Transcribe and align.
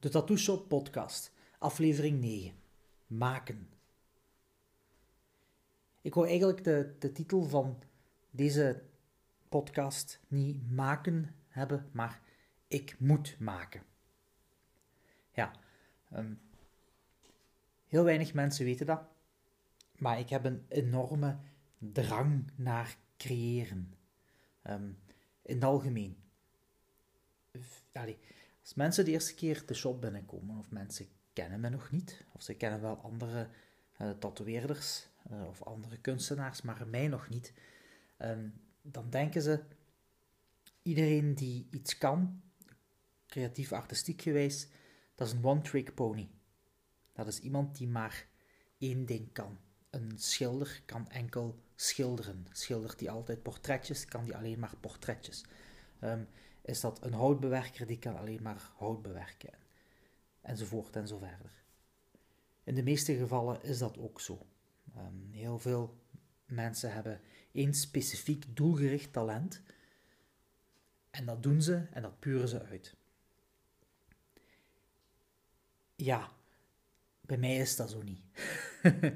De 0.00 0.08
Tattoo 0.08 0.36
Shop 0.36 0.68
Podcast, 0.68 1.32
aflevering 1.58 2.20
9. 2.20 2.54
Maken. 3.06 3.68
Ik 6.00 6.14
wou 6.14 6.28
eigenlijk 6.28 6.64
de, 6.64 6.94
de 6.98 7.12
titel 7.12 7.42
van 7.42 7.82
deze 8.30 8.82
podcast 9.48 10.20
niet 10.28 10.70
maken 10.70 11.34
hebben, 11.48 11.88
maar 11.92 12.20
ik 12.68 12.98
moet 12.98 13.36
maken. 13.38 13.82
Ja, 15.32 15.52
ehm, 16.10 16.34
heel 17.86 18.04
weinig 18.04 18.34
mensen 18.34 18.64
weten 18.64 18.86
dat, 18.86 19.02
maar 19.96 20.18
ik 20.18 20.28
heb 20.28 20.44
een 20.44 20.64
enorme 20.68 21.38
drang 21.78 22.50
naar 22.56 22.96
creëren. 23.16 23.94
Um, 24.62 24.98
in 25.42 25.54
het 25.54 25.64
algemeen. 25.64 26.16
Allee, 27.92 28.18
als 28.70 28.78
mensen 28.78 29.04
de 29.04 29.10
eerste 29.10 29.34
keer 29.34 29.62
de 29.66 29.74
shop 29.74 30.00
binnenkomen, 30.00 30.58
of 30.58 30.70
mensen 30.70 31.06
kennen 31.32 31.60
me 31.60 31.68
nog 31.68 31.90
niet, 31.90 32.24
of 32.32 32.42
ze 32.42 32.54
kennen 32.54 32.80
wel 32.80 32.96
andere 32.96 33.48
uh, 33.98 34.10
tatoeëerders 34.10 35.08
uh, 35.32 35.46
of 35.46 35.62
andere 35.62 35.98
kunstenaars, 35.98 36.62
maar 36.62 36.88
mij 36.88 37.08
nog 37.08 37.28
niet, 37.28 37.52
um, 38.18 38.60
dan 38.82 39.10
denken 39.10 39.42
ze, 39.42 39.62
iedereen 40.82 41.34
die 41.34 41.66
iets 41.70 41.98
kan, 41.98 42.42
creatief 43.26 43.72
artistiek 43.72 44.22
geweest, 44.22 44.72
dat 45.14 45.26
is 45.26 45.32
een 45.32 45.44
one-trick 45.44 45.94
pony. 45.94 46.30
Dat 47.12 47.26
is 47.26 47.38
iemand 47.38 47.76
die 47.76 47.88
maar 47.88 48.26
één 48.78 49.06
ding 49.06 49.32
kan. 49.32 49.58
Een 49.90 50.12
schilder 50.16 50.82
kan 50.86 51.08
enkel 51.08 51.62
schilderen. 51.74 52.46
Schildert 52.52 52.98
die 52.98 53.10
altijd 53.10 53.42
portretjes, 53.42 54.04
kan 54.04 54.24
die 54.24 54.36
alleen 54.36 54.58
maar 54.58 54.76
portretjes. 54.80 55.44
Um, 56.00 56.28
is 56.70 56.80
dat 56.80 57.04
een 57.04 57.12
houtbewerker 57.12 57.86
die 57.86 57.98
kan 57.98 58.16
alleen 58.16 58.42
maar 58.42 58.70
hout 58.76 59.02
bewerken. 59.02 59.52
Enzovoort 60.40 60.96
en 60.96 61.08
zo 61.08 61.18
verder. 61.18 61.50
In 62.64 62.74
de 62.74 62.82
meeste 62.82 63.16
gevallen 63.16 63.62
is 63.62 63.78
dat 63.78 63.98
ook 63.98 64.20
zo. 64.20 64.46
Um, 64.96 65.28
heel 65.30 65.58
veel 65.58 65.96
mensen 66.44 66.92
hebben 66.92 67.20
één 67.52 67.74
specifiek 67.74 68.56
doelgericht 68.56 69.12
talent. 69.12 69.62
En 71.10 71.24
dat 71.26 71.42
doen 71.42 71.62
ze 71.62 71.86
en 71.92 72.02
dat 72.02 72.18
puren 72.18 72.48
ze 72.48 72.62
uit. 72.62 72.96
Ja, 75.96 76.30
bij 77.20 77.38
mij 77.38 77.56
is 77.56 77.76
dat 77.76 77.90
zo 77.90 78.02
niet. 78.02 78.20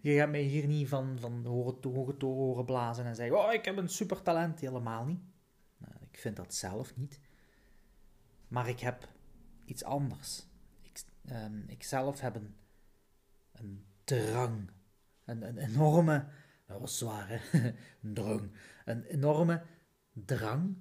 Je 0.00 0.16
gaat 0.16 0.30
mij 0.30 0.42
hier 0.42 0.66
niet 0.66 0.88
van, 0.88 1.18
van 1.20 1.44
horen, 1.46 2.20
horen 2.20 2.64
blazen 2.64 3.04
en 3.04 3.14
zeggen: 3.14 3.38
Oh, 3.38 3.52
ik 3.52 3.64
heb 3.64 3.76
een 3.76 3.88
super 3.88 4.22
talent. 4.22 4.60
Helemaal 4.60 5.04
niet. 5.04 5.20
Ik 6.18 6.24
vind 6.24 6.36
dat 6.36 6.54
zelf 6.54 6.96
niet. 6.96 7.20
Maar 8.48 8.68
ik 8.68 8.80
heb 8.80 9.08
iets 9.64 9.84
anders. 9.84 10.46
Ik, 10.82 11.02
um, 11.30 11.64
ik 11.66 11.82
zelf 11.82 12.20
heb 12.20 12.34
een, 13.52 13.84
drang. 14.04 14.70
Een, 15.24 15.58
enorme. 15.58 16.28
Dat 16.66 16.80
was 16.80 16.98
zwaar, 16.98 17.48
een 18.02 18.14
drang. 18.14 18.50
Een 18.84 19.04
enorme 19.04 19.62
drang 20.12 20.76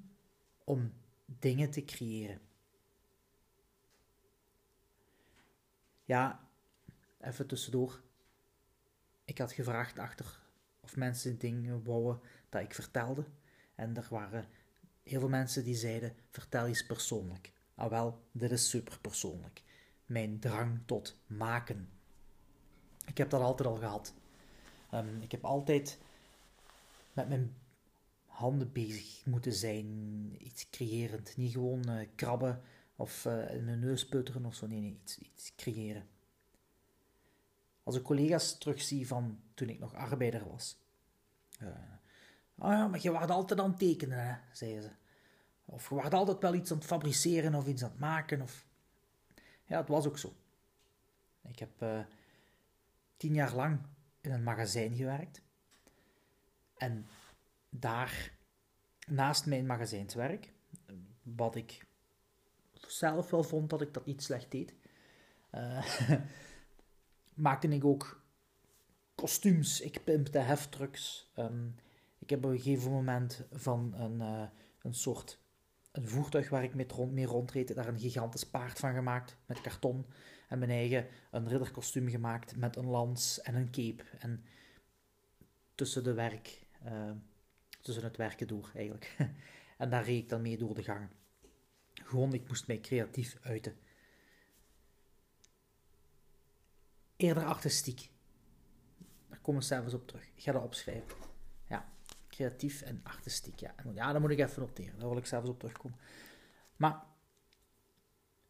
om 0.63 0.93
dingen 1.25 1.69
te 1.69 1.83
creëren. 1.83 2.41
Ja, 6.03 6.47
even 7.19 7.47
tussendoor. 7.47 8.01
Ik 9.25 9.37
had 9.37 9.51
gevraagd 9.51 9.99
achter 9.99 10.39
of 10.79 10.95
mensen 10.95 11.37
dingen 11.37 11.83
wouden 11.83 12.21
dat 12.49 12.61
ik 12.61 12.73
vertelde. 12.73 13.25
En 13.75 13.97
er 13.97 14.07
waren 14.09 14.45
heel 15.07 15.19
veel 15.19 15.29
mensen 15.29 15.63
die 15.63 15.75
zeiden: 15.75 16.15
vertel 16.29 16.65
eens 16.65 16.85
persoonlijk. 16.85 17.51
Ah 17.75 17.89
wel, 17.89 18.21
dit 18.31 18.51
is 18.51 18.69
super 18.69 18.99
persoonlijk. 18.99 19.63
Mijn 20.05 20.39
drang 20.39 20.79
tot 20.85 21.19
maken. 21.27 21.89
Ik 23.05 23.17
heb 23.17 23.29
dat 23.29 23.41
altijd 23.41 23.69
al 23.69 23.75
gehad. 23.75 24.13
Um, 24.93 25.21
ik 25.21 25.31
heb 25.31 25.45
altijd 25.45 25.99
met 27.13 27.29
mijn 27.29 27.55
handen 28.25 28.71
bezig 28.71 29.25
moeten 29.25 29.53
zijn, 29.53 29.87
iets 30.39 30.69
creërend. 30.69 31.37
Niet 31.37 31.51
gewoon 31.51 31.89
uh, 31.89 32.07
krabben 32.15 32.61
of 32.95 33.25
uh, 33.25 33.53
in 33.53 33.65
mijn 33.65 33.79
neus 33.79 34.07
putteren 34.07 34.45
of 34.45 34.55
zo. 34.55 34.67
Nee, 34.67 34.79
nee, 34.79 34.97
iets, 35.03 35.17
iets 35.17 35.55
creëren. 35.55 36.07
Als 37.83 37.95
ik 37.95 38.03
collega's 38.03 38.57
terugzie 38.57 39.07
van 39.07 39.39
toen 39.53 39.69
ik 39.69 39.79
nog 39.79 39.93
arbeider 39.93 40.49
was. 40.49 40.77
Uh, 41.61 41.67
oh 42.57 42.71
ja, 42.71 42.87
maar 42.87 43.01
je 43.01 43.11
was 43.11 43.27
altijd 43.27 43.59
aan 43.59 43.69
het 43.69 43.79
tekenen, 43.79 44.27
hè, 44.27 44.35
zeiden 44.51 44.83
ze. 44.83 44.91
Of 45.65 45.89
je 45.89 45.95
was 45.95 46.11
altijd 46.11 46.41
wel 46.41 46.53
iets 46.53 46.71
aan 46.71 46.77
het 46.77 46.85
fabriceren 46.85 47.55
of 47.55 47.67
iets 47.67 47.83
aan 47.83 47.89
het 47.89 47.99
maken. 47.99 48.41
Of... 48.41 48.65
Ja, 49.65 49.77
het 49.77 49.87
was 49.87 50.07
ook 50.07 50.17
zo. 50.17 50.33
Ik 51.41 51.59
heb 51.59 51.81
uh, 51.81 51.99
tien 53.17 53.33
jaar 53.33 53.55
lang 53.55 53.79
in 54.21 54.31
een 54.31 54.43
magazijn 54.43 54.95
gewerkt. 54.95 55.41
En 56.77 57.07
daar, 57.69 58.31
naast 59.07 59.45
mijn 59.45 59.65
magazijnswerk, 59.65 60.53
wat 61.21 61.55
ik 61.55 61.85
zelf 62.71 63.29
wel 63.29 63.43
vond 63.43 63.69
dat 63.69 63.81
ik 63.81 63.93
dat 63.93 64.05
niet 64.05 64.23
slecht 64.23 64.51
deed, 64.51 64.73
uh, 65.51 65.99
maakte 67.33 67.67
ik 67.67 67.85
ook 67.85 68.23
kostuums. 69.15 69.81
Ik 69.81 70.03
pimpte 70.03 70.39
heftrucks. 70.39 71.31
Um, 71.35 71.75
ik 72.19 72.29
heb 72.29 72.45
op 72.45 72.51
een 72.51 72.59
gegeven 72.59 72.91
moment 72.91 73.45
van 73.51 73.93
een, 73.93 74.19
uh, 74.19 74.47
een 74.81 74.93
soort 74.93 75.39
een 75.97 76.07
voertuig 76.07 76.49
waar 76.49 76.63
ik 76.63 76.73
mee, 76.73 76.87
rond, 76.87 77.11
mee 77.11 77.25
rondreed, 77.25 77.75
daar 77.75 77.87
een 77.87 77.99
gigantisch 77.99 78.49
paard 78.49 78.79
van 78.79 78.93
gemaakt 78.93 79.37
met 79.45 79.61
karton. 79.61 80.05
En 80.47 80.59
mijn 80.59 80.71
eigen 80.71 81.07
een 81.31 81.47
ridderkostuum 81.47 82.09
gemaakt 82.09 82.55
met 82.55 82.75
een 82.75 82.85
lans 82.85 83.41
en 83.41 83.55
een 83.55 83.71
cape. 83.71 84.03
En 84.19 84.43
tussen, 85.75 86.03
de 86.03 86.13
werk, 86.13 86.67
uh, 86.85 87.11
tussen 87.81 88.03
het 88.03 88.17
werken 88.17 88.47
door 88.47 88.71
eigenlijk. 88.75 89.15
en 89.77 89.89
daar 89.89 90.03
reed 90.03 90.23
ik 90.23 90.29
dan 90.29 90.41
mee 90.41 90.57
door 90.57 90.75
de 90.75 90.83
gang. 90.83 91.09
Gewoon, 91.93 92.33
ik 92.33 92.47
moest 92.47 92.67
mij 92.67 92.79
creatief 92.79 93.37
uiten. 93.41 93.77
Eerder 97.15 97.45
artistiek. 97.45 98.09
Daar 99.29 99.39
komen 99.39 99.61
we 99.61 99.67
zelfs 99.67 99.93
op 99.93 100.07
terug. 100.07 100.27
Ik 100.35 100.43
ga 100.43 100.51
dat 100.51 100.63
opschrijven. 100.63 101.36
Creatief 102.37 102.81
en 102.81 102.99
artistiek. 103.03 103.59
Ja, 103.59 103.75
ja 103.93 104.11
dat 104.11 104.21
moet 104.21 104.29
ik 104.29 104.39
even 104.39 104.61
noteren. 104.61 104.99
Daar 104.99 105.09
wil 105.09 105.17
ik 105.17 105.25
zelfs 105.25 105.49
op 105.49 105.59
terugkomen. 105.59 105.97
Maar 106.75 107.03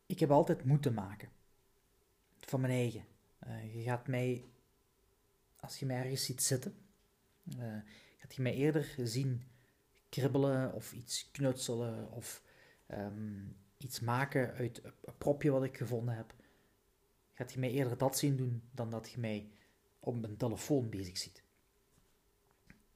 ik 0.05 0.19
heb 0.19 0.31
altijd 0.31 0.63
moeten 0.63 0.93
maken. 0.93 1.29
Van 2.37 2.61
mijn 2.61 2.73
eigen. 2.73 3.05
Uh, 3.47 3.75
je 3.75 3.83
gaat 3.83 4.07
mij, 4.07 4.45
als 5.59 5.79
je 5.79 5.85
mij 5.85 5.97
ergens 5.97 6.25
ziet 6.25 6.43
zitten, 6.43 6.75
uh, 7.57 7.77
gaat 8.17 8.35
je 8.35 8.41
mij 8.41 8.53
eerder 8.53 8.95
zien 9.03 9.43
kribbelen 10.09 10.73
of 10.73 10.93
iets 10.93 11.31
knutselen 11.31 12.11
of 12.11 12.43
um, 12.87 13.57
iets 13.77 13.99
maken 13.99 14.53
uit 14.53 14.83
een 14.83 15.17
propje 15.17 15.51
wat 15.51 15.63
ik 15.63 15.77
gevonden 15.77 16.15
heb 16.15 16.33
gaat 17.37 17.53
je 17.53 17.59
mij 17.59 17.71
eerder 17.71 17.97
dat 17.97 18.17
zien 18.17 18.35
doen 18.35 18.63
dan 18.71 18.89
dat 18.89 19.09
je 19.09 19.19
mij 19.19 19.49
op 19.99 20.19
mijn 20.19 20.37
telefoon 20.37 20.89
bezig 20.89 21.17
ziet. 21.17 21.43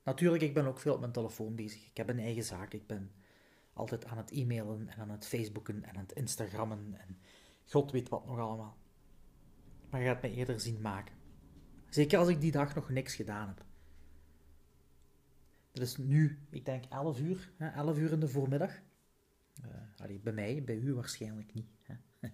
Natuurlijk, 0.03 0.43
ik 0.43 0.53
ben 0.53 0.65
ook 0.65 0.79
veel 0.79 0.93
op 0.93 0.99
mijn 0.99 1.11
telefoon 1.11 1.55
bezig. 1.55 1.85
Ik 1.85 1.97
heb 1.97 2.09
een 2.09 2.19
eigen 2.19 2.43
zaak. 2.43 2.73
Ik 2.73 2.87
ben 2.87 3.11
altijd 3.73 4.05
aan 4.05 4.17
het 4.17 4.31
e-mailen 4.31 4.89
en 4.89 4.97
aan 4.97 5.09
het 5.09 5.27
facebooken 5.27 5.83
en 5.83 5.95
aan 5.95 6.01
het 6.01 6.11
instagrammen 6.11 6.95
en 6.99 7.17
god 7.65 7.91
weet 7.91 8.09
wat 8.09 8.25
nog 8.25 8.39
allemaal. 8.39 8.77
Maar 9.89 10.01
je 10.01 10.07
gaat 10.07 10.21
mij 10.21 10.33
eerder 10.33 10.59
zien 10.59 10.81
maken. 10.81 11.15
Zeker 11.89 12.19
als 12.19 12.27
ik 12.27 12.41
die 12.41 12.51
dag 12.51 12.75
nog 12.75 12.89
niks 12.89 13.15
gedaan 13.15 13.47
heb. 13.47 13.65
Dat 15.71 15.83
is 15.83 15.97
nu, 15.97 16.39
ik 16.49 16.65
denk 16.65 16.85
11 16.85 17.19
uur, 17.19 17.51
hè, 17.57 17.69
11 17.69 17.97
uur 17.97 18.11
in 18.11 18.19
de 18.19 18.27
voormiddag. 18.27 18.79
Uh, 19.65 19.71
allee, 19.97 20.19
bij 20.19 20.33
mij, 20.33 20.63
bij 20.63 20.75
u 20.75 20.93
waarschijnlijk 20.93 21.53
niet. 21.53 21.69
Hè. 21.81 21.95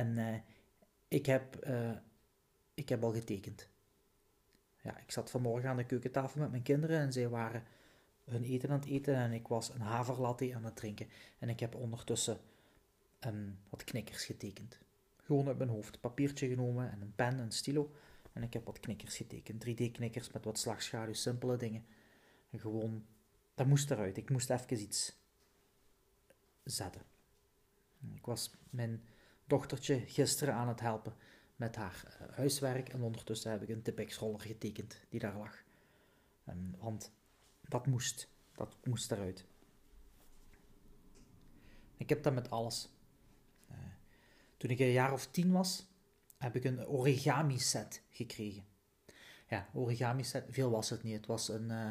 en 0.00 0.18
uh, 0.18 0.36
ik 1.08 1.26
heb, 1.26 1.66
uh, 1.66 1.96
ik 2.74 2.88
heb 2.88 3.02
al 3.02 3.12
getekend. 3.12 3.68
Ja, 4.84 4.98
ik 4.98 5.10
zat 5.10 5.30
vanmorgen 5.30 5.68
aan 5.68 5.76
de 5.76 5.84
keukentafel 5.84 6.40
met 6.40 6.50
mijn 6.50 6.62
kinderen 6.62 7.00
en 7.00 7.12
zij 7.12 7.28
waren 7.28 7.62
hun 8.24 8.42
eten 8.42 8.70
aan 8.70 8.78
het 8.78 8.88
eten 8.88 9.14
en 9.14 9.32
ik 9.32 9.48
was 9.48 9.74
een 9.74 9.80
haverlatte 9.80 10.54
aan 10.54 10.64
het 10.64 10.76
drinken. 10.76 11.08
En 11.38 11.48
ik 11.48 11.60
heb 11.60 11.74
ondertussen 11.74 12.40
um, 13.26 13.58
wat 13.68 13.84
knikkers 13.84 14.24
getekend. 14.24 14.78
Gewoon 15.16 15.46
uit 15.46 15.58
mijn 15.58 15.70
hoofd. 15.70 16.00
Papiertje 16.00 16.48
genomen 16.48 16.90
en 16.90 17.00
een 17.00 17.14
pen 17.14 17.40
en 17.40 17.52
stilo. 17.52 17.92
En 18.32 18.42
ik 18.42 18.52
heb 18.52 18.64
wat 18.64 18.80
knikkers 18.80 19.16
getekend. 19.16 19.64
3D-knikkers 19.64 20.32
met 20.32 20.44
wat 20.44 20.58
slagschaduw, 20.58 21.12
simpele 21.12 21.56
dingen. 21.56 21.84
En 22.50 22.60
gewoon, 22.60 23.06
dat 23.54 23.66
moest 23.66 23.90
eruit. 23.90 24.16
Ik 24.16 24.30
moest 24.30 24.50
even 24.50 24.80
iets 24.80 25.16
zetten. 26.64 27.02
Ik 28.14 28.26
was 28.26 28.50
mijn 28.70 29.04
dochtertje 29.46 29.98
gisteren 29.98 30.54
aan 30.54 30.68
het 30.68 30.80
helpen 30.80 31.14
met 31.56 31.76
haar 31.76 32.04
uh, 32.06 32.36
huiswerk. 32.36 32.88
En 32.88 33.02
ondertussen 33.02 33.50
heb 33.50 33.62
ik 33.62 33.68
een 33.68 33.82
Tipex-roller 33.82 34.40
getekend 34.40 35.00
die 35.08 35.20
daar 35.20 35.36
lag. 35.36 35.62
Want 36.78 37.12
dat 37.60 37.86
moest. 37.86 38.28
Dat 38.52 38.76
moest 38.84 39.12
eruit. 39.12 39.46
Ik 41.96 42.08
heb 42.08 42.22
dat 42.22 42.34
met 42.34 42.50
alles. 42.50 42.88
Uh, 43.70 43.76
Toen 44.56 44.70
ik 44.70 44.78
een 44.78 44.90
jaar 44.90 45.12
of 45.12 45.26
tien 45.26 45.52
was, 45.52 45.86
heb 46.38 46.56
ik 46.56 46.64
een 46.64 46.86
origami 46.86 47.58
set 47.58 48.02
gekregen. 48.10 48.64
Ja, 49.48 49.68
origami 49.72 50.24
set, 50.24 50.46
veel 50.48 50.70
was 50.70 50.90
het 50.90 51.02
niet. 51.02 51.16
Het 51.16 51.26
was 51.26 51.48
een, 51.48 51.70
uh, 51.70 51.90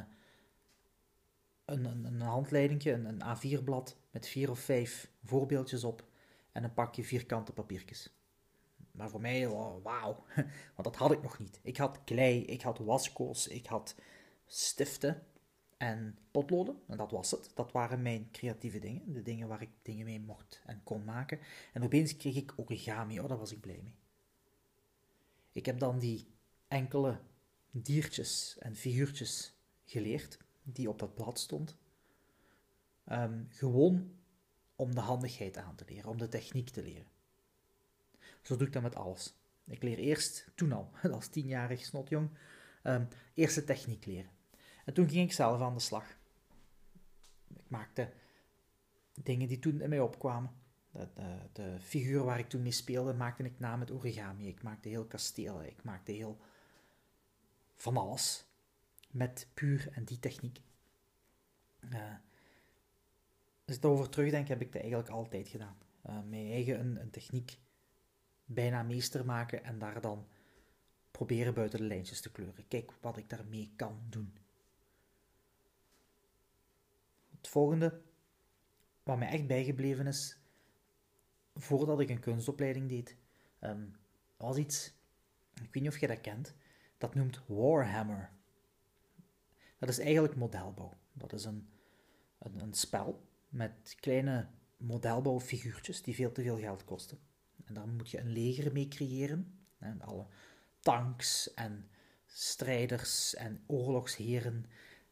een, 1.66 1.86
een, 1.86 2.22
een, 2.22 3.22
een 3.22 3.38
A4-blad 3.38 3.98
met 4.12 4.28
vier 4.28 4.50
of 4.50 4.60
vijf 4.60 5.12
voorbeeldjes 5.24 5.84
op 5.84 6.08
en 6.52 6.64
een 6.64 6.74
pakje 6.74 7.04
vierkante 7.04 7.54
papiertjes. 7.54 8.14
Maar 8.94 9.10
voor 9.10 9.22
mij, 9.22 9.46
oh, 9.48 9.84
wauw, 9.84 10.24
want 10.76 10.84
dat 10.84 10.96
had 10.96 11.12
ik 11.12 11.22
nog 11.22 11.40
niet. 11.40 11.60
Ik 11.64 11.78
had 11.78 12.04
klei, 12.04 12.46
ik 12.46 12.62
had 12.62 12.78
waskoos, 12.78 13.48
ik 13.48 13.66
had 13.66 13.96
stiften 14.46 15.24
en 15.78 16.18
potloden. 16.32 16.82
En 16.88 16.98
dat 16.98 17.12
was 17.12 17.32
het. 17.32 17.52
Dat 17.54 17.72
waren 17.72 18.02
mijn 18.02 18.32
creatieve 18.32 18.80
dingen. 18.80 19.14
De 19.14 19.22
dingen 19.22 19.48
waar 19.48 19.62
ik 19.62 19.70
dingen 19.82 20.06
mee 20.06 20.20
mocht 20.20 20.62
en 20.66 20.82
kon 20.84 21.04
maken. 21.04 21.40
En 21.74 21.84
opeens 21.84 22.18
kreeg 22.18 22.36
ik 22.36 22.54
origami. 22.56 23.20
Oh, 23.20 23.28
daar 23.28 23.38
was 23.38 23.52
ik 23.52 23.62
blij 23.62 23.80
mee. 23.84 23.96
Ik 25.52 25.66
heb 25.66 25.80
dan 25.80 26.00
die 26.00 26.28
enkele 26.68 27.20
diertjes 27.72 28.58
en 28.60 28.76
figuurtjes 28.76 29.54
geleerd 29.86 30.38
die 30.64 30.90
op 30.90 31.00
dat 31.00 31.16
blad 31.16 31.40
stond. 31.40 31.78
Um, 33.12 33.48
gewoon 33.50 34.12
om 34.76 34.96
de 34.96 35.02
handigheid 35.02 35.58
aan 35.58 35.76
te 35.76 35.86
leren, 35.88 36.10
om 36.10 36.18
de 36.18 36.28
techniek 36.28 36.70
te 36.70 36.84
leren. 36.84 37.13
Zo 38.44 38.56
doe 38.56 38.68
ik 38.68 38.74
dat 38.74 38.82
met 38.82 38.96
alles. 38.96 39.36
Ik 39.66 39.84
leer 39.84 39.98
eerst, 39.98 40.52
toen 40.56 40.72
al, 40.72 40.92
als 41.12 41.28
tienjarig 41.28 41.86
snotjong, 41.86 42.30
um, 42.84 43.08
eerst 43.34 43.56
de 43.56 43.64
techniek 43.64 44.06
leren. 44.06 44.32
En 44.86 44.94
toen 44.94 45.10
ging 45.10 45.28
ik 45.28 45.34
zelf 45.34 45.62
aan 45.62 45.74
de 45.74 45.80
slag. 45.80 46.18
Ik 47.56 47.70
maakte 47.70 48.12
dingen 49.14 49.48
die 49.48 49.60
toen 49.60 49.82
in 49.82 49.90
mij 49.90 50.00
opkwamen. 50.00 50.52
De, 50.92 51.08
de, 51.14 51.38
de 51.54 51.80
figuur 51.80 52.24
waar 52.24 52.40
ik 52.40 52.50
toen 52.50 52.62
mee 52.62 52.72
speelde, 52.72 53.14
maakte 53.14 53.44
ik 53.44 53.60
na 53.60 53.76
met 53.76 53.92
origami. 53.92 54.48
Ik 54.48 54.64
maakte 54.64 54.90
heel 54.90 55.06
kastelen, 55.06 55.68
ik 55.68 55.84
maakte 55.84 56.12
heel 56.12 56.40
van 57.76 57.98
alles. 57.98 58.46
Met 59.12 59.48
puur 59.54 59.90
en 59.92 60.04
die 60.04 60.20
techniek. 60.20 60.62
Uh, 61.80 62.14
als 63.66 63.76
ik 63.76 63.84
erover 63.84 64.10
terugdenk, 64.10 64.48
heb 64.48 64.62
ik 64.62 64.72
dat 64.72 64.82
eigenlijk 64.82 65.12
altijd 65.12 65.48
gedaan. 65.48 65.78
Uh, 66.06 66.20
mijn 66.30 66.52
eigen 66.52 67.02
een 67.02 67.10
techniek 67.10 67.58
bijna 68.46 68.84
meester 68.84 69.26
maken 69.26 69.64
en 69.64 69.80
daar 69.80 70.02
dan 70.02 70.28
proberen 71.12 71.54
buiten 71.54 71.80
de 71.80 71.86
lijntjes 71.86 72.22
te 72.22 72.32
kleuren. 72.32 72.68
Kijk 72.68 72.92
wat 73.02 73.18
ik 73.18 73.30
daarmee 73.30 73.74
kan 73.76 74.02
doen. 74.10 74.34
Het 77.38 77.48
volgende, 77.48 78.02
wat 79.04 79.18
mij 79.18 79.28
echt 79.28 79.48
bijgebleven 79.48 80.08
is, 80.08 80.38
voordat 81.56 82.00
ik 82.00 82.10
een 82.10 82.20
kunstopleiding 82.20 82.90
deed, 82.90 83.18
um, 83.62 83.96
was 84.38 84.58
iets, 84.58 84.94
ik 85.54 85.74
weet 85.74 85.84
niet 85.84 85.92
of 85.92 86.00
je 86.00 86.08
dat 86.08 86.22
kent, 86.22 86.54
dat 86.98 87.16
noemt 87.16 87.42
Warhammer. 87.46 88.32
Dat 89.78 89.90
is 89.90 90.00
eigenlijk 90.00 90.36
modelbouw. 90.36 90.94
Dat 91.14 91.34
is 91.34 91.46
een, 91.46 91.70
een, 92.38 92.60
een 92.60 92.74
spel 92.74 93.28
met 93.50 93.96
kleine 94.00 94.48
modelbouwfiguurtjes 94.78 96.02
die 96.02 96.16
veel 96.16 96.32
te 96.32 96.42
veel 96.42 96.58
geld 96.58 96.86
kosten. 96.86 97.20
En 97.66 97.74
daar 97.74 97.88
moet 97.88 98.10
je 98.10 98.20
een 98.20 98.32
leger 98.32 98.72
mee 98.72 98.88
creëren. 98.88 99.60
En 99.80 100.02
alle 100.02 100.26
tanks 100.80 101.54
en 101.54 101.90
strijders 102.26 103.36
en 103.36 103.64
oorlogsheren. 103.68 104.66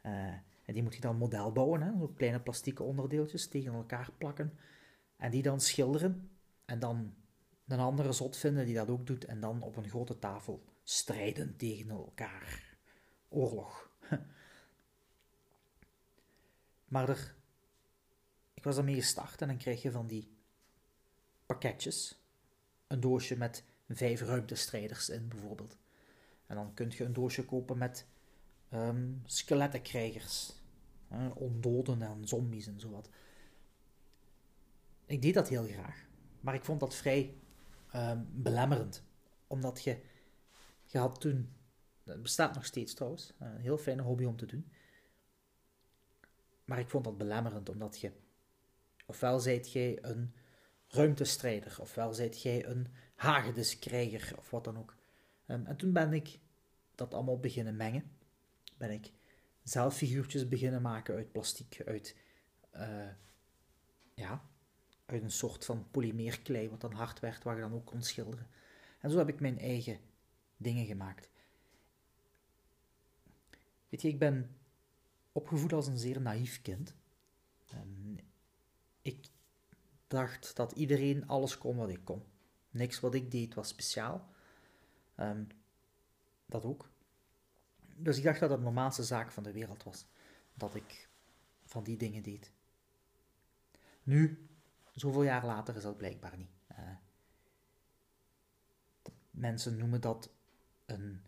Uh, 0.06 0.34
en 0.66 0.74
die 0.74 0.84
moet 0.84 0.96
je 0.96 1.02
dan 1.02 1.18
model 1.18 1.52
bouwen. 1.52 1.82
Hè? 1.82 1.98
Zo 2.00 2.08
kleine 2.08 2.40
plastieke 2.40 2.84
onderdeeltjes 2.84 3.48
tegen 3.48 3.74
elkaar 3.74 4.10
plakken. 4.18 4.58
En 5.18 5.32
die 5.32 5.42
dan 5.42 5.62
schilderen. 5.62 6.30
En 6.66 6.80
dan 6.80 7.14
een 7.68 7.80
andere 7.80 8.12
zot 8.12 8.38
vinden 8.38 8.66
die 8.66 8.76
dat 8.76 8.90
ook 8.90 9.08
doet. 9.08 9.26
En 9.26 9.40
dan 9.40 9.62
op 9.62 9.76
een 9.78 9.90
grote 9.90 10.20
tafel 10.20 10.64
strijden 10.84 11.58
tegen 11.58 11.90
elkaar. 11.90 12.78
Oorlog. 13.30 13.90
Maar 16.92 17.10
er, 17.10 17.36
ik 18.54 18.64
was 18.64 18.76
daarmee 18.76 18.96
gestart 18.96 19.42
en 19.42 19.48
dan 19.48 19.58
krijg 19.58 19.82
je 19.82 19.92
van 19.92 20.08
die 20.08 20.38
pakketjes 21.46 22.21
een 22.92 23.00
doosje 23.00 23.38
met 23.38 23.64
vijf 23.90 24.22
ruimtestrijders 24.22 25.10
in, 25.10 25.28
bijvoorbeeld. 25.28 25.78
En 26.48 26.56
dan 26.56 26.74
kun 26.74 26.92
je 26.98 27.04
een 27.04 27.14
doosje 27.14 27.46
kopen 27.46 27.78
met 27.78 28.08
um, 28.74 29.22
skelettenkrijgers, 29.26 30.54
uh, 31.12 31.36
ondoden 31.36 32.02
en 32.02 32.28
zombies 32.28 32.68
en 32.68 32.80
zo 32.80 32.90
wat. 32.90 33.10
Ik 35.06 35.22
deed 35.22 35.34
dat 35.34 35.50
heel 35.50 35.68
graag, 35.68 36.06
maar 36.40 36.54
ik 36.54 36.66
vond 36.66 36.80
dat 36.80 36.96
vrij 36.96 37.38
um, 37.96 38.28
belemmerend. 38.32 39.04
Omdat 39.48 39.84
je, 39.84 40.02
je 40.86 40.98
had 40.98 41.22
toen, 41.22 41.56
het 42.04 42.22
bestaat 42.22 42.54
nog 42.54 42.66
steeds 42.66 42.94
trouwens, 42.94 43.34
een 43.40 43.58
heel 43.58 43.78
fijne 43.78 44.02
hobby 44.02 44.24
om 44.24 44.36
te 44.36 44.46
doen. 44.46 44.72
Maar 46.66 46.80
ik 46.80 46.90
vond 46.90 47.04
dat 47.04 47.18
belemmerend, 47.18 47.70
omdat 47.70 48.00
je, 48.00 48.12
ofwel 49.06 49.40
zijt 49.40 49.72
jij 49.72 50.04
een 50.04 50.34
ruimtestrijder, 50.92 51.78
ofwel 51.80 52.14
zijt 52.14 52.42
jij 52.42 52.66
een 52.66 52.88
hagediskrijger, 53.16 54.38
of 54.38 54.50
wat 54.50 54.64
dan 54.64 54.78
ook. 54.78 54.96
Um, 55.48 55.66
en 55.66 55.76
toen 55.76 55.94
ben 55.94 56.14
ik 56.14 56.40
dat 56.96 57.14
allemaal 57.14 57.40
beginnen 57.40 57.76
mengen. 57.76 58.12
Ben 58.78 58.92
ik 58.92 59.12
zelf 59.64 59.96
figuurtjes 59.96 60.48
beginnen 60.48 60.82
maken 60.82 61.16
uit 61.16 61.32
plastic, 61.32 61.82
uit, 61.86 62.16
uh, 62.76 63.10
ja, 64.14 64.46
uit 65.06 65.24
een 65.24 65.32
soort 65.32 65.66
van 65.66 65.88
polymeerklei, 65.92 66.70
wat 66.70 66.82
dan 66.82 66.94
hard 66.94 67.20
werd, 67.20 67.44
waar 67.44 67.56
je 67.56 67.62
dan 67.62 67.74
ook 67.74 67.86
kon 67.86 68.02
schilderen. 68.04 68.48
En 69.00 69.12
zo 69.12 69.18
heb 69.18 69.30
ik 69.30 69.40
mijn 69.40 69.60
eigen 69.60 70.00
dingen 70.58 70.86
gemaakt. 70.86 71.30
Weet 73.90 74.02
je, 74.02 74.08
ik 74.08 74.20
ben 74.20 74.56
opgevoed 75.32 75.74
als 75.74 75.88
een 75.88 75.98
zeer 75.98 76.22
naïef 76.22 76.62
kind. 76.62 76.96
Um, 77.74 78.18
ik 79.02 79.28
dacht 80.12 80.56
dat 80.56 80.72
iedereen 80.72 81.28
alles 81.28 81.58
kon 81.58 81.78
wat 81.78 81.90
ik 81.90 82.04
kon. 82.04 82.24
Niks 82.70 83.00
wat 83.00 83.14
ik 83.14 83.32
deed 83.32 83.54
was 83.54 83.68
speciaal. 83.68 84.30
Um, 85.18 85.48
dat 86.46 86.66
ook. 86.66 86.90
Dus 87.96 88.18
ik 88.18 88.24
dacht 88.24 88.40
dat 88.40 88.50
het 88.50 88.58
de 88.60 88.66
normaalste 88.66 89.04
zaak 89.04 89.32
van 89.32 89.44
de 89.44 89.52
wereld 89.52 89.84
was. 89.84 90.06
Dat 90.54 90.76
ik 90.76 91.10
van 91.66 91.84
die 91.84 91.98
dingen 91.98 92.24
deed. 92.24 92.52
Nu, 94.04 94.50
zoveel 94.92 95.24
jaar 95.24 95.46
later, 95.46 95.76
is 95.76 95.82
dat 95.82 95.98
blijkbaar 95.98 96.38
niet. 96.38 96.52
Uh, 96.72 96.78
mensen 99.32 99.78
noemen 99.78 100.02
dat 100.02 100.30
een 100.86 101.22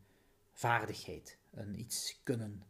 vaardigheid, 0.51 1.37
een 1.51 1.79
iets 1.79 2.19
kunnen. 2.23 2.63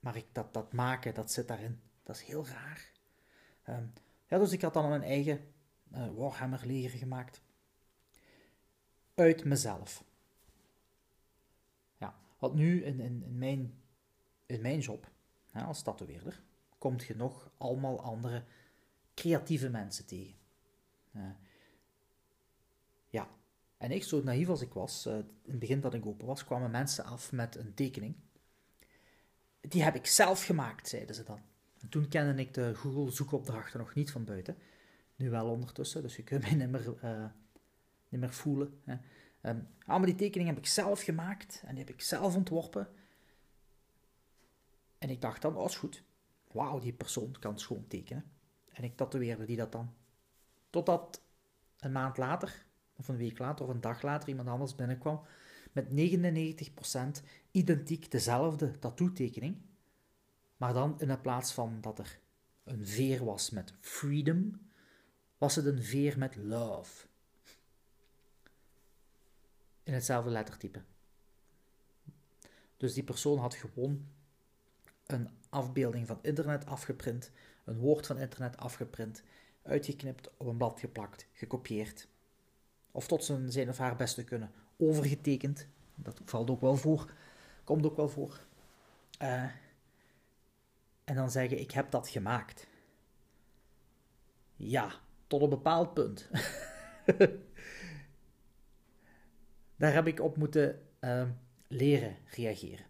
Maar 0.00 0.16
ik, 0.16 0.26
dat, 0.32 0.54
dat 0.54 0.72
maken, 0.72 1.14
dat 1.14 1.32
zit 1.32 1.48
daarin. 1.48 1.80
Dat 2.02 2.16
is 2.16 2.22
heel 2.22 2.46
raar. 2.46 2.90
Um, 3.70 3.92
ja, 4.26 4.38
dus 4.38 4.52
ik 4.52 4.62
had 4.62 4.72
dan 4.74 4.88
mijn 4.88 5.02
eigen 5.02 5.40
uh, 5.94 6.08
Warhammer 6.16 6.66
leger 6.66 6.98
gemaakt. 6.98 7.40
Uit 9.14 9.44
mezelf. 9.44 10.04
Ja, 11.98 12.18
want 12.38 12.54
nu 12.54 12.84
in, 12.84 13.00
in, 13.00 13.38
mijn, 13.38 13.74
in 14.46 14.60
mijn 14.60 14.78
job, 14.78 15.10
als 15.52 15.82
tatoeëerder, 15.82 16.42
komt 16.78 17.04
je 17.04 17.16
nog 17.16 17.50
allemaal 17.56 18.00
andere 18.00 18.44
creatieve 19.14 19.68
mensen 19.68 20.06
tegen. 20.06 20.34
Ja, 23.08 23.28
en 23.76 23.90
ik, 23.90 24.04
zo 24.04 24.22
naïef 24.22 24.48
als 24.48 24.60
ik 24.60 24.72
was, 24.72 25.06
uh, 25.06 25.14
in 25.14 25.50
het 25.50 25.58
begin 25.58 25.80
dat 25.80 25.94
ik 25.94 26.06
open 26.06 26.26
was, 26.26 26.44
kwamen 26.44 26.70
mensen 26.70 27.04
af 27.04 27.32
met 27.32 27.56
een 27.56 27.74
tekening. 27.74 28.14
Die 29.60 29.82
heb 29.82 29.94
ik 29.94 30.06
zelf 30.06 30.44
gemaakt, 30.44 30.88
zeiden 30.88 31.14
ze 31.14 31.24
dan. 31.24 31.40
En 31.80 31.88
toen 31.88 32.08
kende 32.08 32.42
ik 32.42 32.54
de 32.54 32.74
Google 32.74 33.10
zoekopdrachten 33.10 33.78
nog 33.78 33.94
niet 33.94 34.10
van 34.10 34.24
buiten. 34.24 34.56
Nu 35.16 35.30
wel 35.30 35.50
ondertussen, 35.50 36.02
dus 36.02 36.16
je 36.16 36.22
kunt 36.22 36.42
mij 36.42 36.54
niet 36.54 36.70
meer, 36.70 36.94
uh, 37.04 37.24
niet 38.08 38.20
meer 38.20 38.32
voelen. 38.32 38.80
Hè. 38.84 38.96
Maar 39.86 40.04
die 40.04 40.14
tekening 40.14 40.48
heb 40.48 40.58
ik 40.58 40.66
zelf 40.66 41.02
gemaakt 41.02 41.62
en 41.66 41.74
die 41.74 41.84
heb 41.84 41.94
ik 41.94 42.00
zelf 42.00 42.36
ontworpen. 42.36 42.88
En 44.98 45.10
ik 45.10 45.20
dacht 45.20 45.42
dan, 45.42 45.56
oh 45.56 45.64
is 45.64 45.76
goed. 45.76 46.02
Wauw, 46.52 46.78
die 46.78 46.92
persoon 46.92 47.36
kan 47.38 47.58
schoon 47.58 47.86
tekenen. 47.86 48.24
En 48.72 48.84
ik 48.84 48.96
tatoeëerde 48.96 49.44
die 49.44 49.56
dat 49.56 49.72
dan. 49.72 49.94
Totdat 50.70 51.22
een 51.78 51.92
maand 51.92 52.16
later, 52.16 52.66
of 52.96 53.08
een 53.08 53.16
week 53.16 53.38
later, 53.38 53.64
of 53.64 53.70
een 53.70 53.80
dag 53.80 54.02
later 54.02 54.28
iemand 54.28 54.48
anders 54.48 54.74
binnenkwam 54.74 55.22
met 55.72 55.86
99% 57.20 57.24
identiek 57.50 58.10
dezelfde 58.10 58.78
tattoo-tekening. 58.78 59.56
Maar 60.60 60.72
dan 60.72 61.00
in 61.00 61.20
plaats 61.20 61.52
van 61.52 61.80
dat 61.80 61.98
er 61.98 62.18
een 62.64 62.86
veer 62.86 63.24
was 63.24 63.50
met 63.50 63.74
freedom, 63.80 64.60
was 65.38 65.56
het 65.56 65.66
een 65.66 65.82
veer 65.82 66.18
met 66.18 66.36
love. 66.36 67.06
In 69.82 69.92
hetzelfde 69.92 70.30
lettertype. 70.30 70.82
Dus 72.76 72.94
die 72.94 73.02
persoon 73.02 73.38
had 73.38 73.54
gewoon 73.54 74.06
een 75.06 75.28
afbeelding 75.48 76.06
van 76.06 76.18
internet 76.22 76.66
afgeprint, 76.66 77.30
een 77.64 77.78
woord 77.78 78.06
van 78.06 78.18
internet 78.18 78.56
afgeprint, 78.56 79.22
uitgeknipt, 79.62 80.30
op 80.36 80.46
een 80.46 80.56
blad 80.56 80.80
geplakt, 80.80 81.26
gekopieerd. 81.32 82.08
Of 82.90 83.06
tot 83.06 83.24
zijn, 83.24 83.68
of 83.68 83.78
haar 83.78 83.96
beste 83.96 84.24
kunnen 84.24 84.52
overgetekend. 84.76 85.66
Dat 85.94 86.20
valt 86.24 86.50
ook 86.50 86.60
wel 86.60 86.76
voor. 86.76 87.12
Komt 87.64 87.84
ook 87.84 87.96
wel 87.96 88.08
voor. 88.08 88.40
Uh, 89.22 89.50
en 91.10 91.16
dan 91.16 91.30
zeggen: 91.30 91.60
Ik 91.60 91.70
heb 91.70 91.90
dat 91.90 92.08
gemaakt. 92.08 92.66
Ja, 94.56 95.00
tot 95.26 95.42
een 95.42 95.48
bepaald 95.48 95.94
punt. 95.94 96.28
Daar 99.76 99.92
heb 99.92 100.06
ik 100.06 100.20
op 100.20 100.36
moeten 100.36 100.82
uh, 101.00 101.28
leren 101.68 102.16
reageren. 102.26 102.86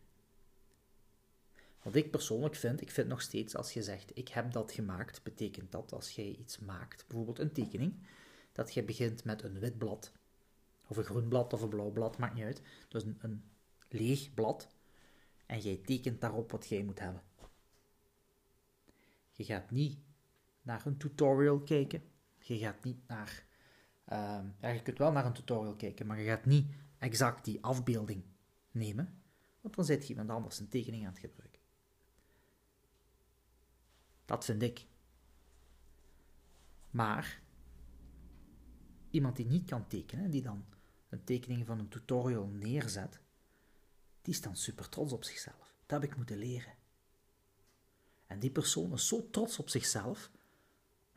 Wat 1.83 1.95
ik 1.95 2.11
persoonlijk 2.11 2.55
vind, 2.55 2.81
ik 2.81 2.91
vind 2.91 3.09
nog 3.09 3.21
steeds 3.21 3.57
als 3.57 3.73
je 3.73 3.83
zegt: 3.83 4.11
Ik 4.17 4.29
heb 4.29 4.53
dat 4.53 4.73
gemaakt, 4.73 5.23
betekent 5.23 5.73
dat 5.73 5.93
als 5.93 6.11
jij 6.11 6.37
iets 6.39 6.59
maakt, 6.59 7.07
bijvoorbeeld 7.07 7.39
een 7.39 7.53
tekening, 7.53 8.07
dat 8.53 8.75
je 8.75 8.83
begint 8.83 9.25
met 9.25 9.43
een 9.43 9.59
wit 9.59 9.79
blad, 9.79 10.13
of 10.87 10.97
een 10.97 11.05
groen 11.05 11.29
blad 11.29 11.53
of 11.53 11.63
een 11.63 11.69
blauw 11.69 11.91
blad, 11.91 12.19
maakt 12.19 12.35
niet 12.35 12.45
uit. 12.45 12.63
Dus 12.89 13.03
een, 13.03 13.19
een 13.21 13.45
leeg 13.89 14.35
blad. 14.35 14.69
En 15.47 15.59
jij 15.61 15.77
tekent 15.77 16.21
daarop 16.21 16.51
wat 16.51 16.69
jij 16.69 16.83
moet 16.83 17.01
hebben. 17.01 17.23
Je 19.41 19.47
gaat 19.47 19.71
niet 19.71 19.99
naar 20.63 20.87
een 20.87 20.97
tutorial 20.97 21.61
kijken. 21.61 22.03
Je 22.39 22.59
gaat 22.59 22.85
niet 22.85 23.07
naar. 23.07 23.47
Uh, 24.09 24.41
ja, 24.61 24.69
je 24.69 24.83
kunt 24.83 24.99
wel 24.99 25.13
naar 25.13 25.27
een 25.27 25.33
tutorial 25.33 25.77
kijken, 25.77 26.07
maar 26.07 26.21
je 26.21 26.27
gaat 26.27 26.45
niet 26.45 26.75
exact 26.99 27.45
die 27.45 27.65
afbeelding 27.65 28.25
nemen, 28.71 29.23
want 29.61 29.75
dan 29.75 29.85
zit 29.85 30.03
je 30.03 30.09
iemand 30.09 30.31
anders 30.31 30.59
een 30.59 30.69
tekening 30.69 31.07
aan 31.07 31.13
het 31.13 31.19
gebruiken. 31.19 31.61
Dat 34.25 34.45
vind 34.45 34.63
ik. 34.63 34.87
Maar 36.91 37.43
iemand 39.11 39.37
die 39.37 39.47
niet 39.47 39.69
kan 39.69 39.87
tekenen, 39.87 40.31
die 40.31 40.43
dan 40.43 40.65
een 41.09 41.25
tekening 41.25 41.67
van 41.67 41.79
een 41.79 41.89
tutorial 41.89 42.47
neerzet, 42.47 43.21
die 44.23 44.35
is 44.35 44.41
dan 44.41 44.57
super 44.57 44.89
trots 44.89 45.13
op 45.13 45.25
zichzelf. 45.25 45.75
Dat 45.87 46.01
heb 46.01 46.11
ik 46.11 46.17
moeten 46.17 46.37
leren. 46.37 46.79
En 48.31 48.39
die 48.39 48.51
persoon 48.51 48.93
is 48.93 49.09
zo 49.09 49.31
trots 49.31 49.59
op 49.59 49.69
zichzelf, 49.69 50.31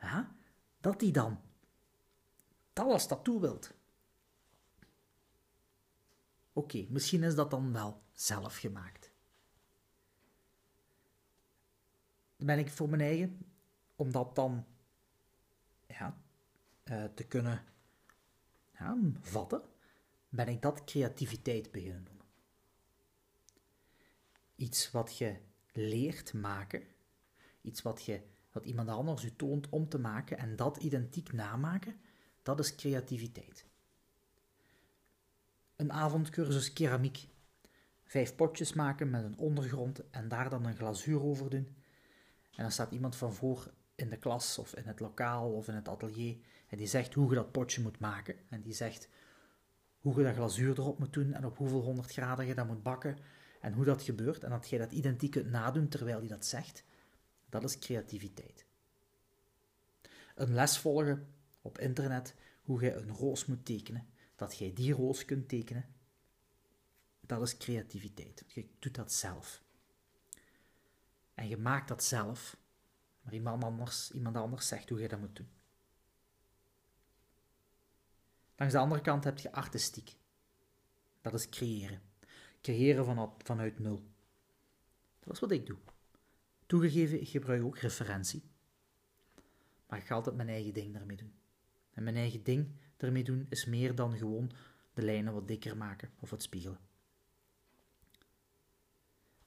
ja, 0.00 0.36
dat 0.80 1.00
hij 1.00 1.10
dan 1.10 1.40
dat 2.72 2.86
als 2.86 3.06
tattoo 3.06 3.40
wilt. 3.40 3.74
Oké, 6.52 6.86
misschien 6.88 7.22
is 7.22 7.34
dat 7.34 7.50
dan 7.50 7.72
wel 7.72 8.02
zelf 8.12 8.56
gemaakt. 8.56 9.10
Dan 12.36 12.46
ben 12.46 12.58
ik 12.58 12.70
voor 12.70 12.88
mijn 12.88 13.00
eigen, 13.00 13.46
om 13.96 14.12
dat 14.12 14.34
dan 14.34 14.66
ja, 15.86 16.20
uh, 16.84 17.04
te 17.04 17.24
kunnen 17.24 17.64
ja, 18.78 18.96
vatten, 19.20 19.62
ben 20.28 20.48
ik 20.48 20.62
dat 20.62 20.84
creativiteit 20.84 21.70
beginnen 21.70 22.02
noemen. 22.02 22.26
Iets 24.54 24.90
wat 24.90 25.18
je 25.18 25.40
leert 25.72 26.32
maken, 26.32 26.93
iets 27.64 27.82
wat, 27.82 28.04
je, 28.04 28.20
wat 28.52 28.64
iemand 28.64 28.88
anders 28.88 29.24
u 29.24 29.36
toont 29.36 29.68
om 29.68 29.88
te 29.88 29.98
maken 29.98 30.38
en 30.38 30.56
dat 30.56 30.76
identiek 30.76 31.32
namaken, 31.32 31.96
dat 32.42 32.58
is 32.58 32.74
creativiteit. 32.74 33.66
Een 35.76 35.92
avondcursus 35.92 36.72
keramiek. 36.72 37.28
Vijf 38.04 38.34
potjes 38.34 38.72
maken 38.72 39.10
met 39.10 39.24
een 39.24 39.38
ondergrond 39.38 40.10
en 40.10 40.28
daar 40.28 40.50
dan 40.50 40.64
een 40.64 40.76
glazuur 40.76 41.22
over 41.22 41.50
doen. 41.50 41.66
En 42.56 42.62
dan 42.62 42.70
staat 42.70 42.92
iemand 42.92 43.16
van 43.16 43.34
voor 43.34 43.72
in 43.94 44.10
de 44.10 44.16
klas 44.16 44.58
of 44.58 44.76
in 44.76 44.86
het 44.86 45.00
lokaal 45.00 45.52
of 45.52 45.68
in 45.68 45.74
het 45.74 45.88
atelier 45.88 46.36
en 46.68 46.76
die 46.76 46.86
zegt 46.86 47.14
hoe 47.14 47.28
je 47.28 47.34
dat 47.34 47.52
potje 47.52 47.82
moet 47.82 47.98
maken. 47.98 48.36
En 48.48 48.62
die 48.62 48.74
zegt 48.74 49.08
hoe 49.98 50.18
je 50.18 50.24
dat 50.24 50.34
glazuur 50.34 50.78
erop 50.78 50.98
moet 50.98 51.12
doen 51.12 51.32
en 51.32 51.44
op 51.44 51.56
hoeveel 51.56 51.80
honderd 51.80 52.12
graden 52.12 52.46
je 52.46 52.54
dat 52.54 52.66
moet 52.66 52.82
bakken 52.82 53.18
en 53.60 53.72
hoe 53.72 53.84
dat 53.84 54.02
gebeurt. 54.02 54.44
En 54.44 54.50
dat 54.50 54.68
je 54.68 54.78
dat 54.78 54.92
identiek 54.92 55.30
kunt 55.30 55.50
nadoen 55.50 55.88
terwijl 55.88 56.18
hij 56.18 56.28
dat 56.28 56.46
zegt, 56.46 56.84
dat 57.60 57.70
is 57.70 57.78
creativiteit. 57.78 58.66
Een 60.34 60.54
les 60.54 60.78
volgen 60.78 61.34
op 61.62 61.78
internet 61.78 62.34
hoe 62.62 62.82
je 62.82 62.92
een 62.92 63.10
roos 63.10 63.46
moet 63.46 63.64
tekenen, 63.64 64.08
dat 64.36 64.56
jij 64.56 64.72
die 64.72 64.92
roos 64.92 65.24
kunt 65.24 65.48
tekenen, 65.48 65.94
dat 67.20 67.42
is 67.42 67.56
creativiteit. 67.56 68.44
Je 68.46 68.68
doet 68.78 68.94
dat 68.94 69.12
zelf. 69.12 69.62
En 71.34 71.48
je 71.48 71.56
maakt 71.56 71.88
dat 71.88 72.04
zelf, 72.04 72.56
maar 73.22 73.34
iemand 73.34 73.64
anders, 73.64 74.10
iemand 74.10 74.36
anders 74.36 74.68
zegt 74.68 74.88
hoe 74.88 75.00
je 75.00 75.08
dat 75.08 75.20
moet 75.20 75.36
doen. 75.36 75.48
Langs 78.56 78.74
de 78.74 78.80
andere 78.80 79.00
kant 79.00 79.24
heb 79.24 79.38
je 79.38 79.52
artistiek. 79.52 80.16
Dat 81.20 81.34
is 81.34 81.48
creëren. 81.48 82.02
Creëren 82.60 83.32
vanuit 83.38 83.78
nul. 83.78 84.02
Dat 85.20 85.34
is 85.34 85.40
wat 85.40 85.50
ik 85.50 85.66
doe. 85.66 85.78
Toegegeven, 86.74 87.20
ik 87.20 87.28
gebruik 87.28 87.64
ook 87.64 87.78
referentie. 87.78 88.42
Maar 89.86 89.98
ik 89.98 90.04
ga 90.04 90.14
altijd 90.14 90.36
mijn 90.36 90.48
eigen 90.48 90.72
ding 90.72 90.94
daarmee 90.94 91.16
doen. 91.16 91.32
En 91.92 92.02
mijn 92.02 92.16
eigen 92.16 92.42
ding 92.42 92.70
ermee 92.96 93.24
doen 93.24 93.46
is 93.48 93.64
meer 93.64 93.94
dan 93.94 94.16
gewoon 94.16 94.52
de 94.94 95.02
lijnen 95.02 95.32
wat 95.32 95.48
dikker 95.48 95.76
maken 95.76 96.10
of 96.18 96.30
het 96.30 96.42
spiegelen. 96.42 96.78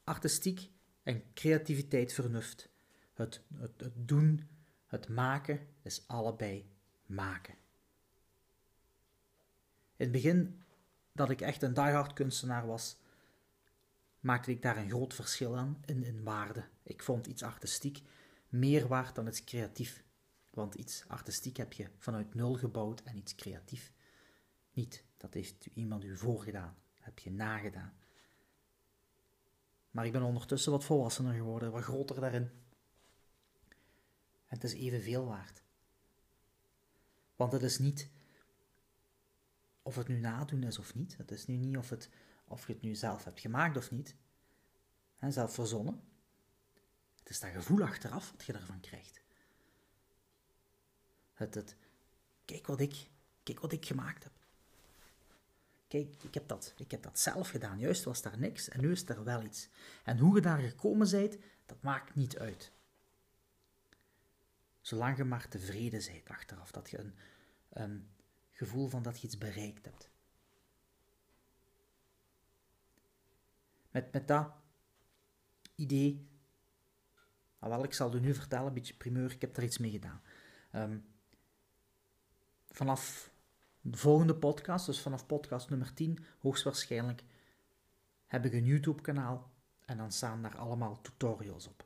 Artistiek 0.04 0.70
en 1.04 1.24
creativiteit 1.34 2.14
vernuft. 2.14 2.70
Het, 3.14 3.42
het, 3.56 3.72
het 3.78 4.08
doen, 4.08 4.48
het 4.86 5.10
maken 5.10 5.68
is 5.82 6.08
allebei 6.08 6.70
maken. 7.06 7.54
In 9.96 10.06
het 10.06 10.12
begin 10.12 10.64
dat 11.12 11.30
ik 11.30 11.42
echt 11.42 11.62
een 11.62 11.74
diehard 11.74 12.14
kunstenaar 12.14 12.68
was, 12.68 12.98
maakte 14.20 14.52
ik 14.52 14.62
daar 14.62 14.78
een 14.78 14.90
groot 14.90 15.14
verschil 15.14 15.58
aan 15.58 15.82
in, 15.86 16.04
in 16.04 16.24
waarde. 16.24 16.64
Ik 16.88 17.04
vond 17.04 17.28
iets 17.28 17.44
artistiek 17.44 18.02
meer 18.50 18.88
waard 18.88 19.16
dan 19.16 19.28
iets 19.28 19.44
creatief. 19.44 20.06
Want 20.50 20.76
iets 20.76 21.08
artistiek 21.08 21.58
heb 21.58 21.74
je 21.74 21.90
vanuit 21.98 22.34
nul 22.34 22.54
gebouwd 22.54 23.02
en 23.02 23.18
iets 23.18 23.36
creatief 23.36 23.94
niet. 24.72 25.04
Dat 25.18 25.34
heeft 25.34 25.66
iemand 25.66 26.04
u 26.04 26.18
voorgedaan, 26.18 26.78
heb 27.00 27.20
je 27.20 27.32
nagedaan. 27.32 27.94
Maar 29.92 30.06
ik 30.06 30.12
ben 30.12 30.22
ondertussen 30.22 30.72
wat 30.72 30.86
volwassener 30.86 31.34
geworden, 31.34 31.72
wat 31.72 31.84
groter 31.84 32.20
daarin. 32.22 32.52
En 34.46 34.56
het 34.56 34.64
is 34.64 34.74
evenveel 34.74 35.26
waard. 35.26 35.64
Want 37.36 37.52
het 37.52 37.62
is 37.62 37.80
niet 37.80 38.10
of 39.82 39.96
het 39.96 40.08
nu 40.08 40.20
nadoen 40.20 40.64
is 40.64 40.80
of 40.80 40.96
niet. 40.96 41.18
Het 41.18 41.32
is 41.32 41.46
nu 41.46 41.56
niet 41.56 41.78
of, 41.78 41.90
het, 41.90 42.10
of 42.46 42.68
je 42.68 42.74
het 42.74 42.82
nu 42.82 42.96
zelf 42.96 43.24
hebt 43.24 43.40
gemaakt 43.40 43.78
of 43.78 43.92
niet. 43.92 44.16
En 45.18 45.34
zelf 45.34 45.54
verzonnen. 45.54 46.02
Het 47.28 47.36
is 47.36 47.42
dat 47.42 47.52
gevoel 47.52 47.84
achteraf 47.84 48.32
wat 48.32 48.46
je 48.46 48.54
ervan 48.54 48.80
krijgt. 48.80 49.22
Het, 51.34 51.54
het, 51.54 51.76
kijk, 52.46 52.68
wat 52.68 52.80
ik, 52.80 53.10
kijk 53.44 53.60
wat 53.60 53.72
ik 53.72 53.86
gemaakt 53.86 54.24
heb. 54.24 54.32
Kijk, 55.88 56.24
ik 56.24 56.34
heb, 56.34 56.48
dat, 56.48 56.74
ik 56.78 56.92
heb 56.92 57.04
dat 57.04 57.20
zelf 57.20 57.50
gedaan. 57.50 57.80
Juist 57.80 58.04
was 58.04 58.22
daar 58.22 58.38
niks 58.38 58.70
en 58.70 58.82
nu 58.82 58.92
is 58.92 59.10
er 59.10 59.24
wel 59.24 59.44
iets. 59.44 59.70
En 60.04 60.18
hoe 60.18 60.36
je 60.36 60.42
daar 60.42 60.60
gekomen 60.60 61.10
bent, 61.10 61.38
dat 61.66 61.82
maakt 61.82 62.16
niet 62.16 62.38
uit. 62.38 62.72
Zolang 64.82 65.18
je 65.18 65.24
maar 65.24 65.48
tevreden 65.48 66.04
bent 66.06 66.30
achteraf, 66.30 66.72
dat 66.72 66.90
je 66.90 67.12
een, 67.70 68.10
gevoel 68.52 68.88
van 68.88 69.04
dat 69.04 69.20
je 69.20 69.28
iets 69.28 69.38
bereikt 69.38 69.86
hebt. 69.86 70.10
Met, 73.92 74.14
met 74.14 74.28
dat 74.28 74.52
idee, 75.76 76.37
wel, 77.70 77.84
ik 77.84 77.94
zal 77.94 78.16
u 78.16 78.20
nu 78.20 78.34
vertellen, 78.34 78.68
een 78.68 78.74
beetje 78.74 78.94
primeur, 78.94 79.32
ik 79.32 79.42
heb 79.42 79.58
er 79.58 79.64
iets 79.64 79.78
mee 79.78 79.92
gedaan. 79.92 80.22
Um, 80.72 81.06
vanaf 82.70 83.32
de 83.82 83.98
volgende 83.98 84.36
podcast, 84.36 84.86
dus 84.86 85.02
vanaf 85.02 85.26
podcast 85.26 85.70
nummer 85.70 85.94
10, 85.94 86.26
hoogstwaarschijnlijk, 86.40 87.24
heb 88.26 88.46
ik 88.46 88.54
een 88.54 88.66
YouTube-kanaal 88.66 89.52
en 89.86 89.98
dan 89.98 90.12
staan 90.12 90.42
daar 90.42 90.58
allemaal 90.58 91.02
tutorials 91.02 91.68
op. 91.68 91.86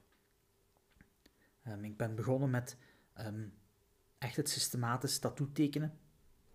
Um, 1.67 1.83
ik 1.83 1.97
ben 1.97 2.15
begonnen 2.15 2.49
met 2.49 2.77
um, 3.19 3.53
echt 4.17 4.35
het 4.35 4.49
systematisch 4.49 5.19
tattoo 5.19 5.51
tekenen, 5.51 5.99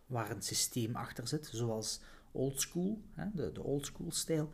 waar 0.07 0.31
een 0.31 0.43
systeem 0.43 0.97
achter 0.97 1.29
zit, 1.29 1.47
zoals 1.47 2.01
oldschool, 2.33 3.03
de, 3.33 3.53
de 3.53 3.63
oldschool 3.63 4.11
stijl. 4.13 4.53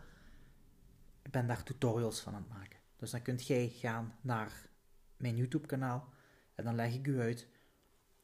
Ik 1.22 1.30
ben 1.30 1.46
daar 1.46 1.62
tutorials 1.62 2.20
van 2.20 2.34
aan 2.34 2.42
het 2.42 2.58
maken. 2.58 2.81
Dus 3.02 3.10
dan 3.10 3.22
kunt 3.22 3.46
jij 3.46 3.68
gaan 3.68 4.18
naar 4.20 4.68
mijn 5.16 5.36
YouTube 5.36 5.66
kanaal 5.66 6.08
en 6.54 6.64
dan 6.64 6.74
leg 6.74 6.94
ik 6.94 7.06
u 7.06 7.20
uit 7.20 7.48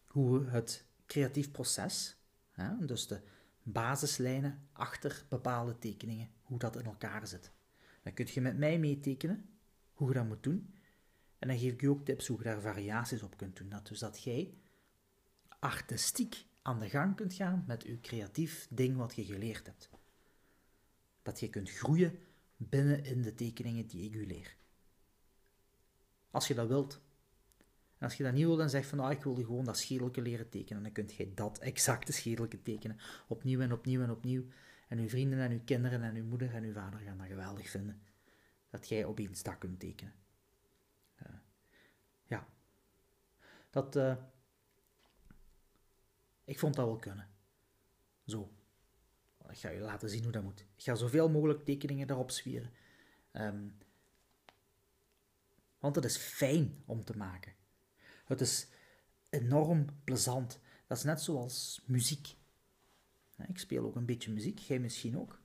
hoe 0.07 0.45
het 0.45 0.85
creatief 1.07 1.51
proces, 1.51 2.17
hè, 2.51 2.87
dus 2.87 3.07
de 3.07 3.21
basislijnen 3.63 4.69
achter 4.73 5.25
bepaalde 5.29 5.79
tekeningen, 5.79 6.31
hoe 6.43 6.59
dat 6.59 6.77
in 6.77 6.85
elkaar 6.85 7.27
zit. 7.27 7.53
Dan 8.03 8.13
kun 8.13 8.27
je 8.31 8.41
met 8.41 8.59
mij 8.59 8.79
meetekenen 8.79 9.49
hoe 9.93 10.09
je 10.09 10.15
dat 10.15 10.27
moet 10.27 10.43
doen. 10.43 10.75
En 11.39 11.49
dan 11.49 11.59
geef 11.59 11.73
ik 11.73 11.81
je 11.81 11.91
ook 11.91 12.05
tips 12.05 12.27
hoe 12.27 12.39
je 12.39 12.45
daar 12.45 12.61
variaties 12.61 13.23
op 13.23 13.37
kunt 13.37 13.57
doen. 13.57 13.69
Dat, 13.69 13.87
dus 13.87 13.99
dat 13.99 14.23
jij 14.23 14.55
artistiek 15.59 16.47
aan 16.63 16.79
de 16.79 16.89
gang 16.89 17.17
kunt 17.17 17.35
gaan 17.35 17.65
met 17.67 17.83
uw 17.83 18.01
creatief 18.01 18.67
ding 18.71 18.97
wat 18.97 19.17
je 19.17 19.25
geleerd 19.25 19.67
hebt. 19.67 19.91
Dat 21.23 21.41
je 21.41 21.51
kunt 21.51 21.71
groeien 21.71 22.19
binnen 22.57 23.05
in 23.05 23.23
de 23.23 23.35
tekeningen 23.35 23.87
die 23.87 24.05
ik 24.05 24.15
u 24.15 24.27
leer. 24.27 24.57
Als 26.31 26.49
je 26.49 26.55
dat 26.55 26.69
wilt. 26.69 27.01
En 27.99 28.05
als 28.05 28.15
je 28.15 28.23
dat 28.23 28.33
niet 28.33 28.45
wilt 28.45 28.61
en 28.61 28.71
zegt 28.71 28.89
van 28.89 29.01
ah, 29.01 29.11
ik 29.11 29.23
wil 29.23 29.35
gewoon 29.35 29.65
dat 29.65 29.79
schedelke 29.79 30.23
leren 30.23 30.49
tekenen, 30.49 30.83
dan 30.83 30.93
kun 30.93 31.11
je 31.17 31.35
dat 31.35 31.59
exacte 31.59 32.13
schedelke 32.13 32.63
tekenen. 32.63 32.99
Opnieuw 33.29 33.61
en 33.61 33.73
opnieuw 33.73 34.03
en 34.03 34.11
opnieuw. 34.11 34.45
En 34.89 34.99
uw 34.99 35.09
vrienden 35.09 35.39
en 35.39 35.51
uw 35.51 35.65
kinderen 35.65 36.03
en 36.03 36.15
uw 36.15 36.25
moeder 36.25 36.55
en 36.55 36.65
uw 36.65 36.73
vader 36.73 37.01
gaan 37.01 37.19
dat 37.19 37.27
geweldig 37.27 37.71
vinden. 37.71 38.03
Dat 38.71 38.89
jij 38.89 39.05
opeens 39.05 39.43
dat 39.43 39.59
kunt 39.59 39.81
tekenen. 39.81 40.15
Uh, 41.23 41.37
ja. 42.25 42.49
Dat... 43.71 43.97
Uh, 43.97 44.17
ik 46.45 46.59
vond 46.59 46.75
dat 46.75 46.87
wel 46.87 46.97
kunnen. 46.97 47.29
Zo. 48.27 48.53
Ik 49.49 49.59
ga 49.59 49.69
je 49.69 49.81
laten 49.81 50.09
zien 50.09 50.23
hoe 50.23 50.33
dat 50.33 50.43
moet. 50.43 50.61
Ik 50.61 50.83
ga 50.83 50.95
zoveel 50.95 51.29
mogelijk 51.29 51.65
tekeningen 51.65 52.11
erop 52.11 52.31
zwieren. 52.31 52.71
Um, 53.33 53.77
want 55.79 55.95
het 55.95 56.05
is 56.05 56.17
fijn 56.17 56.83
om 56.85 57.05
te 57.05 57.17
maken. 57.17 57.53
Het 58.25 58.41
is 58.41 58.67
enorm 59.31 59.87
plezant. 60.05 60.61
Dat 60.87 60.99
is 60.99 61.05
net 61.05 61.21
zoals 61.21 61.83
muziek. 61.87 62.37
Ik 63.49 63.59
speel 63.59 63.85
ook 63.85 63.97
een 63.97 64.07
beetje 64.07 64.33
muziek, 64.33 64.59
jij 64.59 64.79
misschien 64.79 65.19
ook. 65.19 65.41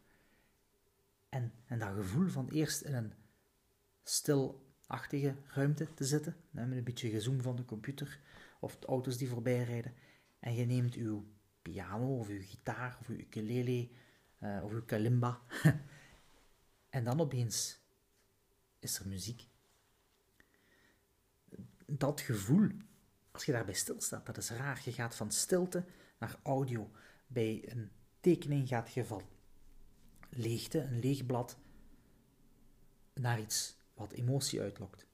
En, 1.29 1.53
en 1.65 1.79
dat 1.79 1.93
gevoel 1.95 2.27
van 2.27 2.49
eerst 2.49 2.81
in 2.81 2.93
een 2.93 3.13
stilachtige 4.03 5.35
ruimte 5.47 5.93
te 5.93 6.05
zitten, 6.05 6.35
met 6.49 6.71
een 6.71 6.83
beetje 6.83 7.09
gezoom 7.09 7.41
van 7.41 7.55
de 7.55 7.65
computer 7.65 8.19
of 8.59 8.77
de 8.77 8.87
auto's 8.87 9.17
die 9.17 9.29
voorbij 9.29 9.63
rijden, 9.63 9.93
en 10.39 10.55
je 10.55 10.65
neemt 10.65 10.95
uw 10.95 11.27
piano 11.61 12.17
of 12.17 12.27
uw 12.27 12.41
gitaar 12.41 12.97
of 12.99 13.07
uw 13.07 13.17
ukulele 13.17 13.89
uh, 14.39 14.63
of 14.63 14.71
uw 14.71 14.83
kalimba, 14.85 15.41
en 16.89 17.03
dan 17.03 17.19
opeens 17.19 17.79
is 18.79 18.99
er 18.99 19.07
muziek. 19.07 19.47
Dat 21.97 22.21
gevoel, 22.21 22.69
als 23.31 23.45
je 23.45 23.51
daarbij 23.51 23.73
stilstaat, 23.73 24.25
dat 24.25 24.37
is 24.37 24.49
raar. 24.49 24.81
Je 24.83 24.91
gaat 24.91 25.15
van 25.15 25.31
stilte 25.31 25.85
naar 26.19 26.39
audio. 26.43 26.91
Bij 27.27 27.71
een 27.71 27.91
tekening 28.19 28.67
gaat 28.67 28.93
je 28.93 29.05
van 29.05 29.21
leegte, 30.29 30.79
een 30.79 30.99
leeg 30.99 31.25
blad, 31.25 31.57
naar 33.13 33.39
iets 33.39 33.77
wat 33.93 34.11
emotie 34.11 34.61
uitlokt. 34.61 35.07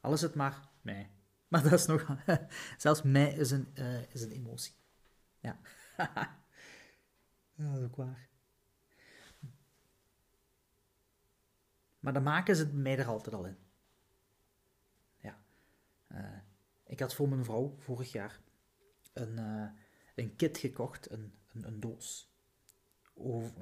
Al 0.00 0.12
is 0.12 0.20
het 0.20 0.34
maar 0.34 0.68
mij. 0.80 1.10
Maar 1.48 1.62
dat 1.62 1.72
is 1.72 1.86
nog... 1.86 2.16
Zelfs 2.78 3.02
mij 3.02 3.32
is 3.32 3.50
een, 3.50 3.68
uh, 3.74 4.12
is 4.12 4.22
een 4.22 4.30
emotie. 4.30 4.74
Ja. 5.42 5.60
dat 7.56 7.78
is 7.78 7.84
ook 7.84 7.96
waar. 7.96 8.28
Maar 12.00 12.12
de 12.12 12.20
maken 12.20 12.56
zit 12.56 12.72
mij 12.72 12.98
er 12.98 13.06
altijd 13.06 13.34
al 13.34 13.44
in. 13.44 13.56
Uh, 16.12 16.18
ik 16.84 17.00
had 17.00 17.14
voor 17.14 17.28
mijn 17.28 17.44
vrouw 17.44 17.74
vorig 17.78 18.12
jaar 18.12 18.40
een, 19.12 19.38
uh, 19.38 19.70
een 20.14 20.36
kit 20.36 20.58
gekocht, 20.58 21.10
een, 21.10 21.32
een, 21.52 21.66
een 21.66 21.80
doos. 21.80 22.28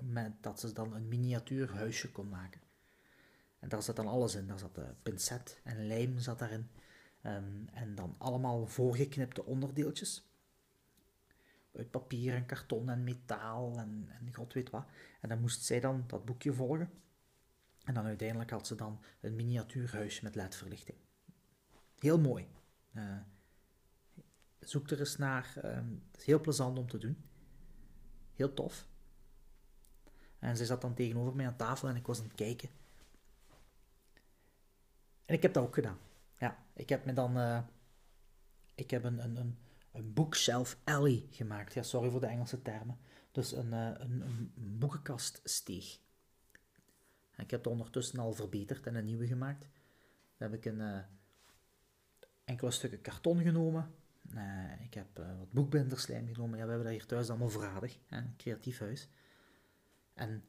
Met, 0.02 0.42
dat 0.42 0.60
ze 0.60 0.72
dan 0.72 0.94
een 0.94 1.08
miniatuur 1.08 1.72
huisje 1.72 2.12
kon 2.12 2.28
maken. 2.28 2.60
En 3.58 3.68
daar 3.68 3.82
zat 3.82 3.96
dan 3.96 4.06
alles 4.06 4.34
in. 4.34 4.46
Daar 4.46 4.58
zat 4.58 4.74
de 4.74 4.94
pincet 5.02 5.60
en 5.64 5.86
lijm 5.86 6.18
zat 6.18 6.38
daarin. 6.38 6.70
Um, 7.22 7.68
en 7.72 7.94
dan 7.94 8.14
allemaal 8.18 8.66
voorgeknipte 8.66 9.44
onderdeeltjes. 9.44 10.30
Uit 11.74 11.90
papier 11.90 12.34
en 12.34 12.46
karton 12.46 12.88
en 12.88 13.04
metaal 13.04 13.78
en, 13.78 14.08
en 14.08 14.34
god 14.34 14.52
weet 14.52 14.70
wat. 14.70 14.86
En 15.20 15.28
dan 15.28 15.40
moest 15.40 15.64
zij 15.64 15.80
dan 15.80 16.04
dat 16.06 16.24
boekje 16.24 16.52
volgen. 16.52 16.90
En 17.84 17.94
dan 17.94 18.04
uiteindelijk 18.04 18.50
had 18.50 18.66
ze 18.66 18.74
dan 18.74 19.00
een 19.20 19.36
miniatuurhuisje 19.36 20.24
met 20.24 20.34
ledverlichting. 20.34 20.98
Heel 21.98 22.18
mooi. 22.18 22.48
Uh, 22.92 23.16
zoek 24.58 24.90
er 24.90 24.98
eens 24.98 25.16
naar. 25.16 25.52
Uh, 25.56 25.74
het 26.10 26.20
is 26.20 26.24
heel 26.24 26.40
plezant 26.40 26.78
om 26.78 26.88
te 26.88 26.98
doen. 26.98 27.24
Heel 28.34 28.54
tof. 28.54 28.86
En 30.38 30.56
ze 30.56 30.66
zat 30.66 30.80
dan 30.80 30.94
tegenover 30.94 31.34
mij 31.34 31.46
aan 31.46 31.56
tafel 31.56 31.88
en 31.88 31.96
ik 31.96 32.06
was 32.06 32.18
aan 32.18 32.24
het 32.24 32.34
kijken. 32.34 32.68
En 35.24 35.34
ik 35.34 35.42
heb 35.42 35.52
dat 35.52 35.64
ook 35.64 35.74
gedaan. 35.74 35.98
Ja, 36.38 36.64
ik 36.72 36.88
heb 36.88 37.04
me 37.04 37.12
dan. 37.12 37.38
Uh, 37.38 37.62
ik 38.74 38.90
heb 38.90 39.04
een, 39.04 39.24
een, 39.24 39.36
een, 39.36 39.58
een 39.92 40.12
bookshelf 40.12 40.78
alley 40.84 41.26
gemaakt. 41.30 41.74
Ja, 41.74 41.82
sorry 41.82 42.10
voor 42.10 42.20
de 42.20 42.26
Engelse 42.26 42.62
termen. 42.62 42.98
Dus 43.32 43.52
een, 43.52 43.66
uh, 43.66 43.90
een, 43.94 44.20
een 44.20 44.78
boekenkaststeeg. 44.78 45.98
Ik 47.36 47.50
heb 47.50 47.64
het 47.64 47.66
ondertussen 47.66 48.18
al 48.18 48.32
verbeterd 48.32 48.86
en 48.86 48.94
een 48.94 49.04
nieuwe 49.04 49.26
gemaakt. 49.26 49.68
Dan 50.36 50.50
heb 50.50 50.54
ik 50.54 50.64
een, 50.64 51.04
enkele 52.48 52.70
stukken 52.70 53.00
karton 53.00 53.42
genomen. 53.42 53.94
Uh, 54.34 54.80
ik 54.82 54.94
heb 54.94 55.18
uh, 55.18 55.38
wat 55.38 55.52
boekbinderslijm 55.52 56.26
genomen. 56.26 56.58
Ja, 56.58 56.64
we 56.64 56.70
hebben 56.70 56.88
dat 56.88 56.98
hier 56.98 57.06
thuis 57.06 57.28
allemaal 57.28 57.50
voorradig. 57.50 57.98
Hè? 58.06 58.16
Een 58.16 58.36
creatief 58.36 58.78
huis. 58.78 59.08
En 60.14 60.44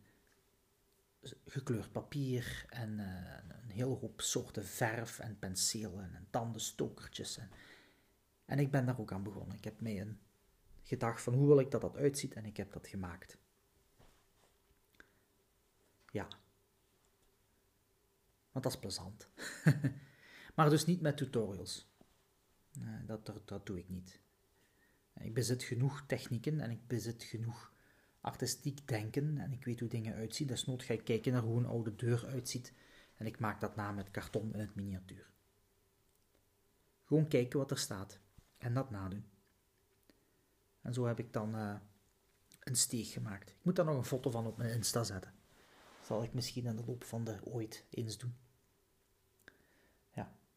gekleurd 1.46 1.92
papier 1.92 2.66
en 2.70 3.00
uh, 3.00 3.06
een 3.64 3.70
hele 3.70 3.96
hoop 3.96 4.22
soorten 4.22 4.66
verf 4.66 5.20
en 5.20 5.40
penselen 5.40 6.16
en 6.16 6.28
tandenstokertjes. 6.30 7.38
En, 7.38 7.50
en 8.46 8.60
ik 8.60 8.72
ben 8.72 8.86
daar 8.86 9.00
ook 9.00 9.12
aan 9.12 9.24
begonnen. 9.24 9.58
Ik 9.58 9.64
heb 9.64 9.82
mij 9.82 10.02
een 10.02 10.20
gedacht 10.84 11.22
van 11.22 11.34
hoe 11.34 11.48
wil 11.48 11.60
ik 11.60 11.72
dat 11.72 11.82
dat 11.82 11.96
uitziet 11.96 12.34
en 12.34 12.46
ik 12.46 12.58
heb 12.58 12.74
dat 12.74 12.88
gemaakt. 12.88 13.38
Ja, 16.12 16.28
want 18.52 18.64
dat 18.64 18.74
is 18.74 18.80
plezant. 18.80 19.30
maar 20.56 20.70
dus 20.70 20.86
niet 20.86 21.02
met 21.02 21.18
tutorials. 21.18 21.89
Dat, 23.06 23.26
dat, 23.26 23.48
dat 23.48 23.66
doe 23.66 23.78
ik 23.78 23.90
niet. 23.90 24.20
Ik 25.14 25.34
bezit 25.34 25.64
genoeg 25.64 26.04
technieken 26.08 26.60
en 26.60 26.72
ik 26.72 26.88
bezit 26.88 27.24
genoeg 27.24 27.74
artistiek 28.22 28.88
denken 28.88 29.38
en 29.38 29.52
ik 29.52 29.66
weet 29.66 29.80
hoe 29.80 29.90
dingen 29.90 30.16
uitzien. 30.16 30.48
Desnoods 30.48 30.86
ga 30.86 30.94
ik 30.94 31.04
kijken 31.04 31.34
naar 31.34 31.42
hoe 31.42 31.58
een 31.58 31.66
oude 31.66 31.96
deur 31.96 32.26
uitziet 32.26 32.74
en 33.16 33.26
ik 33.26 33.40
maak 33.40 33.60
dat 33.60 33.76
na 33.76 33.92
met 33.92 34.12
karton 34.12 34.54
in 34.54 34.60
het 34.60 34.76
miniatuur. 34.76 35.30
Gewoon 37.04 37.28
kijken 37.28 37.60
wat 37.60 37.72
er 37.72 37.78
staat 37.78 38.20
en 38.58 38.74
dat 38.74 38.90
nadoen. 38.90 39.26
En 40.82 40.94
zo 40.94 41.06
heb 41.06 41.20
ik 41.20 41.34
dan 41.34 41.56
uh, 41.56 41.76
een 42.60 42.76
steeg 42.76 43.12
gemaakt. 43.12 43.50
Ik 43.50 43.64
moet 43.64 43.76
daar 43.76 43.86
nog 43.86 43.98
een 43.98 44.06
foto 44.06 44.30
van 44.30 44.48
op 44.48 44.58
mijn 44.58 44.74
Insta 44.74 45.04
zetten 45.04 45.34
zal 46.10 46.24
ik 46.24 46.34
misschien 46.34 46.66
in 46.66 46.76
de 46.76 46.84
loop 46.86 47.04
van 47.04 47.24
de 47.24 47.38
ooit 47.44 47.86
eens 47.90 48.18
doen. 48.18 48.36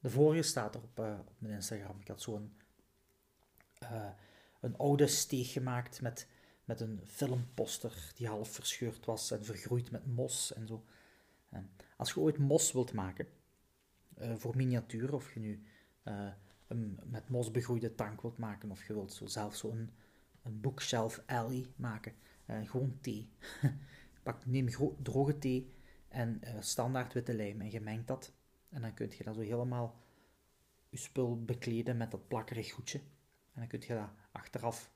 De 0.03 0.11
vorige 0.11 0.43
staat 0.43 0.75
er 0.75 0.83
op, 0.83 0.99
uh, 0.99 1.19
op 1.27 1.35
mijn 1.38 1.55
Instagram. 1.55 2.01
Ik 2.01 2.09
had 2.09 2.21
zo'n 2.21 2.53
uh, 3.83 4.09
een 4.61 4.77
oude 4.77 5.07
steeg 5.07 5.53
gemaakt 5.53 6.01
met, 6.01 6.29
met 6.65 6.81
een 6.81 7.01
filmposter 7.05 8.12
die 8.15 8.27
half 8.27 8.49
verscheurd 8.49 9.05
was 9.05 9.31
en 9.31 9.45
vergroeid 9.45 9.91
met 9.91 10.07
mos 10.07 10.53
en 10.55 10.67
zo. 10.67 10.85
Als 11.97 12.12
je 12.12 12.21
ooit 12.21 12.38
mos 12.38 12.73
wilt 12.73 12.93
maken, 12.93 13.27
voor 14.37 14.57
miniatuur, 14.57 15.15
of 15.15 15.35
je 15.35 15.41
nu 15.41 15.62
een 16.67 17.01
met 17.05 17.29
mos 17.29 17.51
begroeide 17.51 17.95
tank 17.95 18.23
wilt 18.23 18.38
maken, 18.38 18.71
of 18.71 18.87
je 18.87 18.93
wilt 18.93 19.12
zo 19.12 19.27
zelf 19.27 19.55
zo'n 19.57 19.91
een, 20.43 20.61
bookshelf 20.61 21.23
alley 21.27 21.67
maken, 21.77 22.15
gewoon 22.47 22.99
thee. 23.01 23.29
Pak, 24.23 24.47
neem 24.47 24.69
droge 25.03 25.38
thee 25.38 25.75
en 26.09 26.41
standaard 26.61 27.12
witte 27.12 27.35
lijm 27.35 27.61
en 27.61 27.71
je 27.71 27.81
mengt 27.81 28.07
dat. 28.07 28.33
En 28.73 28.81
dan 28.81 28.95
kun 28.95 29.11
je 29.17 29.25
dat 29.25 29.35
zo 29.35 29.41
helemaal 29.41 30.01
je 30.89 30.97
spul 30.97 31.45
bekleden 31.45 31.97
met 31.97 32.11
dat 32.11 32.29
plakkerig 32.29 32.73
goedje. 32.73 32.99
En 33.53 33.61
dan 33.61 33.67
kun 33.67 33.81
je 33.81 33.95
dat 33.95 34.11
achteraf 34.33 34.93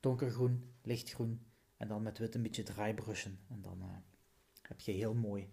donkergroen, 0.00 0.74
lichtgroen 0.82 1.46
en 1.76 1.88
dan 1.88 2.02
met 2.02 2.18
wit 2.18 2.34
een 2.34 2.42
beetje 2.42 2.62
draaibrushen. 2.62 3.38
En 3.48 3.62
dan 3.62 3.82
uh, 3.82 3.96
heb 4.62 4.80
je 4.80 4.92
heel 4.92 5.14
mooi 5.14 5.52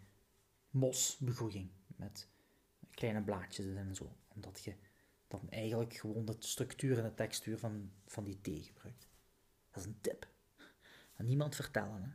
mosbegroeiing 0.70 1.70
met 1.86 2.28
kleine 2.92 3.24
blaadjes 3.24 3.76
en 3.76 3.96
zo. 3.96 4.16
Omdat 4.28 4.64
je 4.64 4.76
dan 5.28 5.50
eigenlijk 5.50 5.94
gewoon 5.94 6.26
de 6.26 6.36
structuur 6.40 6.98
en 6.98 7.04
de 7.04 7.14
textuur 7.14 7.58
van, 7.58 7.92
van 8.06 8.24
die 8.24 8.42
thee 8.42 8.64
gebruikt. 8.64 9.08
Dat 9.72 9.84
is 9.84 9.86
een 9.86 10.02
tip. 10.02 10.28
Aan 11.16 11.26
niemand 11.26 11.56
vertellen, 11.56 12.04
hè. 12.04 12.10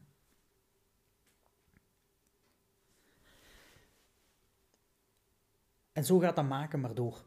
En 5.95 6.05
zo 6.05 6.19
gaat 6.19 6.37
dat 6.37 6.49
maken 6.49 6.81
maar 6.81 6.95
door. 6.95 7.25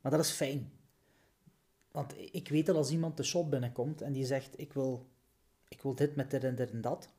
Maar 0.00 0.12
dat 0.12 0.20
is 0.20 0.30
fijn. 0.30 0.72
Want 1.90 2.14
ik 2.34 2.48
weet 2.48 2.66
dat 2.66 2.76
als 2.76 2.90
iemand 2.90 3.16
de 3.16 3.22
shop 3.22 3.50
binnenkomt 3.50 4.00
en 4.00 4.12
die 4.12 4.24
zegt: 4.24 4.58
Ik 4.60 4.72
wil, 4.72 5.08
ik 5.68 5.82
wil 5.82 5.94
dit 5.94 6.16
met 6.16 6.30
dit 6.30 6.44
en 6.44 6.54
dit 6.54 6.70
en 6.70 6.80
dat, 6.80 7.12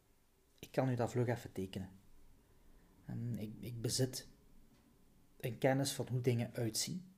ik 0.59 0.71
kan 0.71 0.89
u 0.89 0.95
dat 0.95 1.11
vlug 1.11 1.27
even 1.27 1.51
tekenen. 1.51 1.89
En 3.05 3.39
ik, 3.39 3.53
ik 3.59 3.81
bezit 3.81 4.27
een 5.39 5.57
kennis 5.57 5.91
van 5.91 6.07
hoe 6.11 6.21
dingen 6.21 6.53
uitzien. 6.53 7.13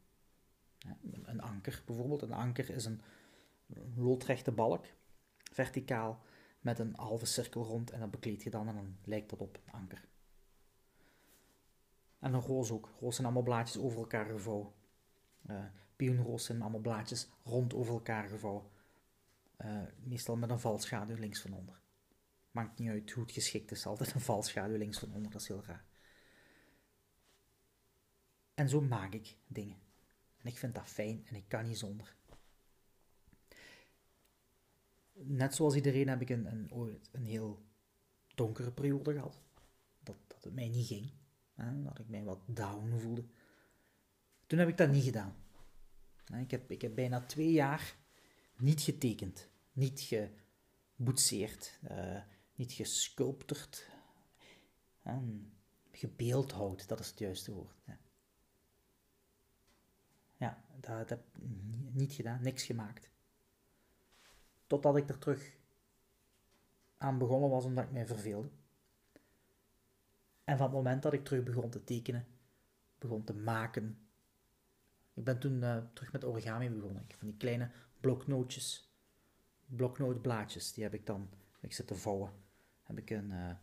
een 1.23 1.41
anker 1.41 1.83
bijvoorbeeld. 1.85 2.21
Een 2.21 2.33
anker 2.33 2.69
is 2.69 2.85
een, 2.85 3.01
loodrechte 3.95 4.51
balk, 4.51 4.85
verticaal, 5.51 6.21
met 6.59 6.79
een 6.79 6.93
halve 6.95 7.25
cirkel 7.25 7.63
rond 7.63 7.91
en 7.91 7.99
dat 7.99 8.11
bekleed 8.11 8.43
je 8.43 8.49
dan 8.49 8.67
en 8.67 8.75
dan 8.75 8.97
lijkt 9.03 9.29
dat 9.29 9.39
op 9.39 9.59
een 9.65 9.73
anker. 9.73 10.09
En 12.21 12.33
een 12.33 12.41
roos 12.41 12.71
ook. 12.71 12.89
Roos 12.99 13.15
zijn 13.15 13.27
allemaal 13.27 13.43
blaadjes 13.43 13.81
over 13.81 13.99
elkaar 13.99 14.25
gevouwen. 14.25 14.71
Uh, 15.49 15.65
pioenroos 15.95 16.45
zijn 16.45 16.61
allemaal 16.61 16.79
blaadjes 16.79 17.29
rond 17.43 17.73
over 17.73 17.93
elkaar 17.93 18.27
gevouwen. 18.27 18.63
Uh, 19.57 19.81
meestal 20.03 20.35
met 20.35 20.49
een 20.49 20.59
valschaduw 20.59 21.15
links 21.15 21.41
van 21.41 21.53
onder. 21.53 21.81
Maakt 22.51 22.79
niet 22.79 22.89
uit 22.89 23.11
hoe 23.11 23.23
het 23.23 23.31
geschikt 23.31 23.71
is, 23.71 23.85
altijd 23.85 24.13
een 24.13 24.21
valschaduw 24.21 24.77
links 24.77 24.99
van 24.99 25.13
onder, 25.13 25.31
dat 25.31 25.41
is 25.41 25.47
heel 25.47 25.63
raar. 25.65 25.85
En 28.53 28.69
zo 28.69 28.81
maak 28.81 29.13
ik 29.13 29.35
dingen. 29.47 29.77
En 30.37 30.49
ik 30.49 30.57
vind 30.57 30.75
dat 30.75 30.87
fijn 30.87 31.25
en 31.27 31.35
ik 31.35 31.47
kan 31.47 31.67
niet 31.67 31.77
zonder. 31.77 32.15
Net 35.13 35.55
zoals 35.55 35.75
iedereen 35.75 36.07
heb 36.07 36.21
ik 36.21 36.29
een, 36.29 36.45
een, 36.45 37.01
een 37.11 37.25
heel 37.25 37.65
donkere 38.35 38.71
periode 38.71 39.13
gehad. 39.13 39.41
Dat, 39.99 40.17
dat 40.27 40.43
het 40.43 40.53
mij 40.53 40.69
niet 40.69 40.87
ging. 40.87 41.11
Hè, 41.53 41.83
dat 41.83 41.99
ik 41.99 42.07
mij 42.07 42.23
wat 42.23 42.39
down 42.45 42.97
voelde. 42.97 43.25
Toen 44.47 44.59
heb 44.59 44.67
ik 44.67 44.77
dat 44.77 44.89
niet 44.89 45.03
gedaan. 45.03 45.35
Ik 46.39 46.51
heb, 46.51 46.71
ik 46.71 46.81
heb 46.81 46.95
bijna 46.95 47.21
twee 47.25 47.51
jaar 47.51 47.95
niet 48.57 48.81
getekend, 48.81 49.49
niet 49.71 50.09
geboetseerd, 50.95 51.79
uh, 51.91 52.21
niet 52.55 52.71
gesculpterd, 52.71 53.89
gebeeldhouwd, 55.91 56.87
dat 56.87 56.99
is 56.99 57.09
het 57.09 57.19
juiste 57.19 57.53
woord. 57.53 57.81
Ja, 57.85 57.99
ja 60.37 60.63
dat 60.79 61.09
heb 61.09 61.19
ik 61.37 61.43
niet 61.93 62.13
gedaan, 62.13 62.41
niks 62.41 62.63
gemaakt. 62.63 63.09
Totdat 64.67 64.97
ik 64.97 65.09
er 65.09 65.17
terug 65.17 65.57
aan 66.97 67.17
begonnen 67.17 67.49
was 67.49 67.65
omdat 67.65 67.83
ik 67.83 67.91
mij 67.91 68.05
verveelde. 68.05 68.49
En 70.43 70.57
van 70.57 70.65
het 70.65 70.75
moment 70.75 71.03
dat 71.03 71.13
ik 71.13 71.25
terug 71.25 71.43
begon 71.43 71.69
te 71.69 71.83
tekenen, 71.83 72.27
begon 72.97 73.23
te 73.23 73.33
maken. 73.33 74.07
Ik 75.13 75.23
ben 75.23 75.39
toen 75.39 75.61
uh, 75.61 75.83
terug 75.93 76.11
met 76.11 76.25
origami 76.25 76.69
begonnen. 76.69 77.03
Ik 77.07 77.15
van 77.15 77.27
die 77.27 77.37
kleine 77.37 77.71
bloknootjes, 77.99 78.93
bloknootblaadjes, 79.65 80.73
die 80.73 80.83
heb 80.83 80.93
ik 80.93 81.05
dan, 81.05 81.29
ik 81.59 81.73
zit 81.73 81.87
te 81.87 81.95
vouwen, 81.95 82.33
heb 82.83 82.97
ik 82.97 83.09
een, 83.09 83.29
uh, 83.31 83.55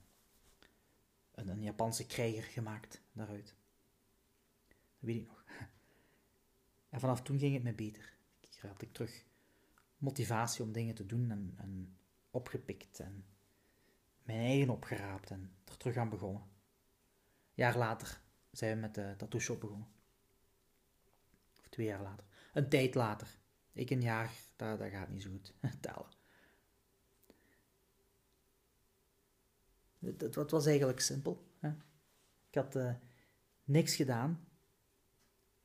een, 1.35 1.49
een, 1.49 1.63
Japanse 1.63 2.07
krijger 2.07 2.43
gemaakt 2.43 3.03
daaruit. 3.13 3.55
Dat 4.69 4.77
weet 4.99 5.17
ik 5.17 5.27
nog. 5.27 5.45
En 6.89 7.01
vanaf 7.01 7.23
toen 7.23 7.39
ging 7.39 7.55
het 7.55 7.63
me 7.63 7.73
beter. 7.73 8.17
Ik 8.41 8.59
had 8.61 8.83
ik 8.83 8.93
terug 8.93 9.25
motivatie 9.97 10.65
om 10.65 10.73
dingen 10.73 10.95
te 10.95 11.07
doen 11.07 11.31
en, 11.31 11.55
en 11.57 11.97
opgepikt 12.31 13.01
en 13.01 13.25
mijn 14.23 14.39
eigen 14.39 14.71
opgeraapt 14.71 15.31
en 15.31 15.53
er 15.65 15.77
terug 15.77 15.97
aan 15.97 16.09
begonnen 16.09 16.43
jaar 17.59 17.79
later 17.79 18.21
zijn 18.51 18.75
we 18.75 18.81
met 18.81 18.95
de 18.95 19.15
tattoo 19.17 19.41
shop 19.41 19.61
begonnen. 19.61 19.89
Of 21.61 21.69
twee 21.69 21.87
jaar 21.87 22.03
later. 22.03 22.27
Een 22.53 22.69
tijd 22.69 22.95
later. 22.95 23.39
Ik 23.73 23.91
een 23.91 24.01
jaar, 24.01 24.33
dat, 24.57 24.81
gaat 24.81 25.09
niet 25.09 25.23
zo 25.23 25.31
goed 25.31 25.55
tellen. 25.81 26.07
Het, 29.99 30.35
het, 30.35 30.51
was 30.51 30.67
eigenlijk 30.67 31.01
simpel. 31.01 31.47
Hè? 31.59 31.69
Ik 32.49 32.55
had 32.55 32.77
uh, 32.77 32.95
niks 33.65 33.97
gedaan 33.97 34.49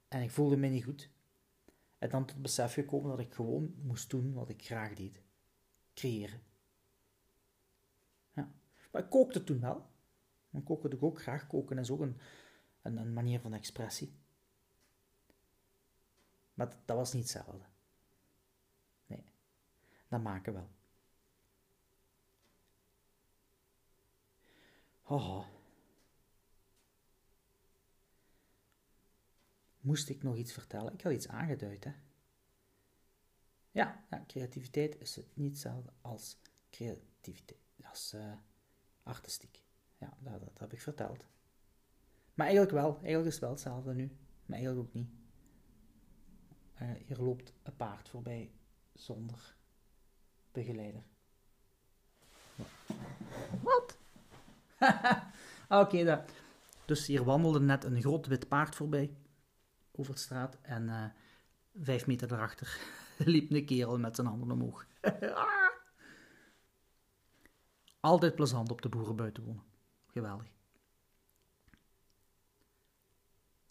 en 0.08 0.22
ik 0.22 0.32
voelde 0.32 0.58
me 0.58 0.68
niet 0.68 0.84
goed. 0.84 1.10
En 1.98 2.10
dan 2.10 2.26
tot 2.26 2.42
besef 2.42 2.74
gekomen 2.74 3.10
dat 3.10 3.20
ik 3.20 3.34
gewoon 3.34 3.76
moest 3.82 4.10
doen 4.10 4.34
wat 4.34 4.50
ik 4.50 4.66
graag 4.66 4.94
deed: 4.94 5.22
creëren. 5.94 6.42
Ja. 8.34 8.54
Maar 8.92 9.04
ik 9.04 9.10
kookte 9.10 9.44
toen 9.44 9.60
wel. 9.60 9.92
Dan 10.54 10.64
koken 10.64 10.90
doe 10.90 11.00
ik 11.00 11.06
ook 11.06 11.22
graag. 11.22 11.48
Koken 11.48 11.78
is 11.78 11.92
ook 11.92 12.00
een, 12.00 12.20
een, 12.82 12.98
een 12.98 13.14
manier 13.14 13.40
van 13.40 13.54
expressie. 13.54 14.16
Maar 16.54 16.70
dat, 16.70 16.78
dat, 16.86 16.98
was 16.98 17.14
niet 17.14 17.22
hetzelfde. 17.22 17.66
Nee, 19.06 19.24
dat 20.08 20.22
maken 20.22 20.54
wel. 20.54 20.70
Oh. 25.04 25.48
Moest 29.80 30.10
ik 30.10 30.24
nog 30.24 30.36
iets 30.36 30.54
vertellen? 30.54 30.94
Ik 30.94 31.02
had 31.02 31.14
iets 31.14 31.28
aangeduid, 31.28 31.84
hè? 31.84 31.94
Ja, 33.72 34.06
ja 34.10 34.24
creativiteit 34.28 35.00
is 35.00 35.16
het 35.16 35.36
niet 35.36 35.50
hetzelfde 35.52 35.94
als 36.02 36.38
creativiteit, 36.70 37.60
als 37.84 38.14
uh, 38.14 38.34
artistiek. 39.04 39.64
Ja, 40.04 40.14
dat, 40.20 40.40
dat 40.40 40.60
heb 40.60 40.74
ik 40.74 40.82
verteld. 40.82 41.26
Maar 42.34 42.46
eigenlijk 42.46 42.76
wel. 42.76 42.94
Eigenlijk 42.96 43.26
is 43.26 43.34
het 43.34 43.42
wel 43.42 43.50
hetzelfde 43.50 43.94
nu. 43.94 44.18
Maar 44.46 44.58
eigenlijk 44.58 44.88
ook 44.88 44.94
niet. 44.94 45.10
Uh, 46.82 46.92
hier 47.06 47.18
loopt 47.18 47.54
een 47.64 47.76
paard 47.76 48.10
voorbij 48.10 48.52
zonder 48.94 49.56
begeleider. 50.52 51.04
Wat? 53.62 53.98
Oké, 55.70 56.00
okay, 56.00 56.26
dus 56.86 57.08
hier 57.08 57.24
wandelde 57.24 57.60
net 57.60 57.84
een 57.84 58.02
groot 58.02 58.26
wit 58.26 58.48
paard 58.48 58.76
voorbij 58.76 59.18
over 59.92 60.14
de 60.14 60.20
straat. 60.20 60.58
En 60.62 60.84
uh, 60.84 61.06
vijf 61.82 62.08
meter 62.08 62.28
daarachter 62.28 62.80
liep 63.18 63.52
een 63.52 63.66
kerel 63.66 64.00
met 64.00 64.16
zijn 64.16 64.28
handen 64.28 64.52
omhoog. 64.52 64.86
Altijd 68.00 68.36
plezant 68.36 68.72
op 68.72 68.82
de 68.82 68.90
boeren 68.90 69.16
buiten 69.16 69.44
wonen. 69.44 69.64
Geweldig. 70.14 70.48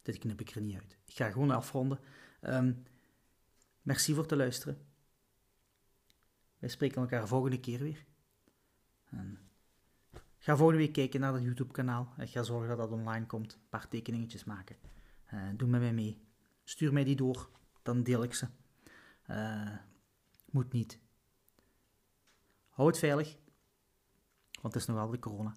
Dit 0.03 0.19
knip 0.19 0.41
ik 0.41 0.51
er 0.51 0.61
niet 0.61 0.81
uit. 0.81 0.99
Ik 1.05 1.15
ga 1.15 1.31
gewoon 1.31 1.51
afronden. 1.51 2.01
Um, 2.41 2.83
merci 3.83 4.15
voor 4.15 4.23
het 4.23 4.33
luisteren. 4.33 4.87
Wij 6.59 6.69
spreken 6.69 7.01
elkaar 7.03 7.29
volgende 7.29 7.61
keer 7.61 7.79
weer. 7.79 8.05
En 9.05 9.39
ga 10.39 10.57
volgende 10.57 10.83
week 10.83 10.93
kijken 10.93 11.21
naar 11.21 11.35
het 11.35 11.43
YouTube-kanaal. 11.43 12.15
Ik 12.19 12.29
ga 12.29 12.43
zorgen 12.43 12.69
dat 12.69 12.79
dat 12.79 12.91
online 12.91 13.27
komt. 13.27 13.55
Een 13.55 13.69
paar 13.69 13.89
tekeningetjes 13.89 14.45
maken. 14.45 14.77
Uh, 15.35 15.49
doe 15.57 15.69
met 15.69 15.81
mij 15.81 15.93
mee. 15.93 16.21
Stuur 16.65 16.93
mij 16.93 17.05
die 17.05 17.17
door, 17.17 17.51
dan 17.83 18.03
deel 18.03 18.23
ik 18.23 18.35
ze. 18.35 18.49
Uh, 19.31 19.77
moet 20.51 20.73
niet. 20.73 20.99
Hou 22.69 22.89
het 22.89 22.99
veilig, 22.99 23.37
want 24.61 24.75
het 24.75 24.83
is 24.83 24.87
nog 24.87 24.97
wel 24.97 25.11
de 25.11 25.19
corona. 25.19 25.57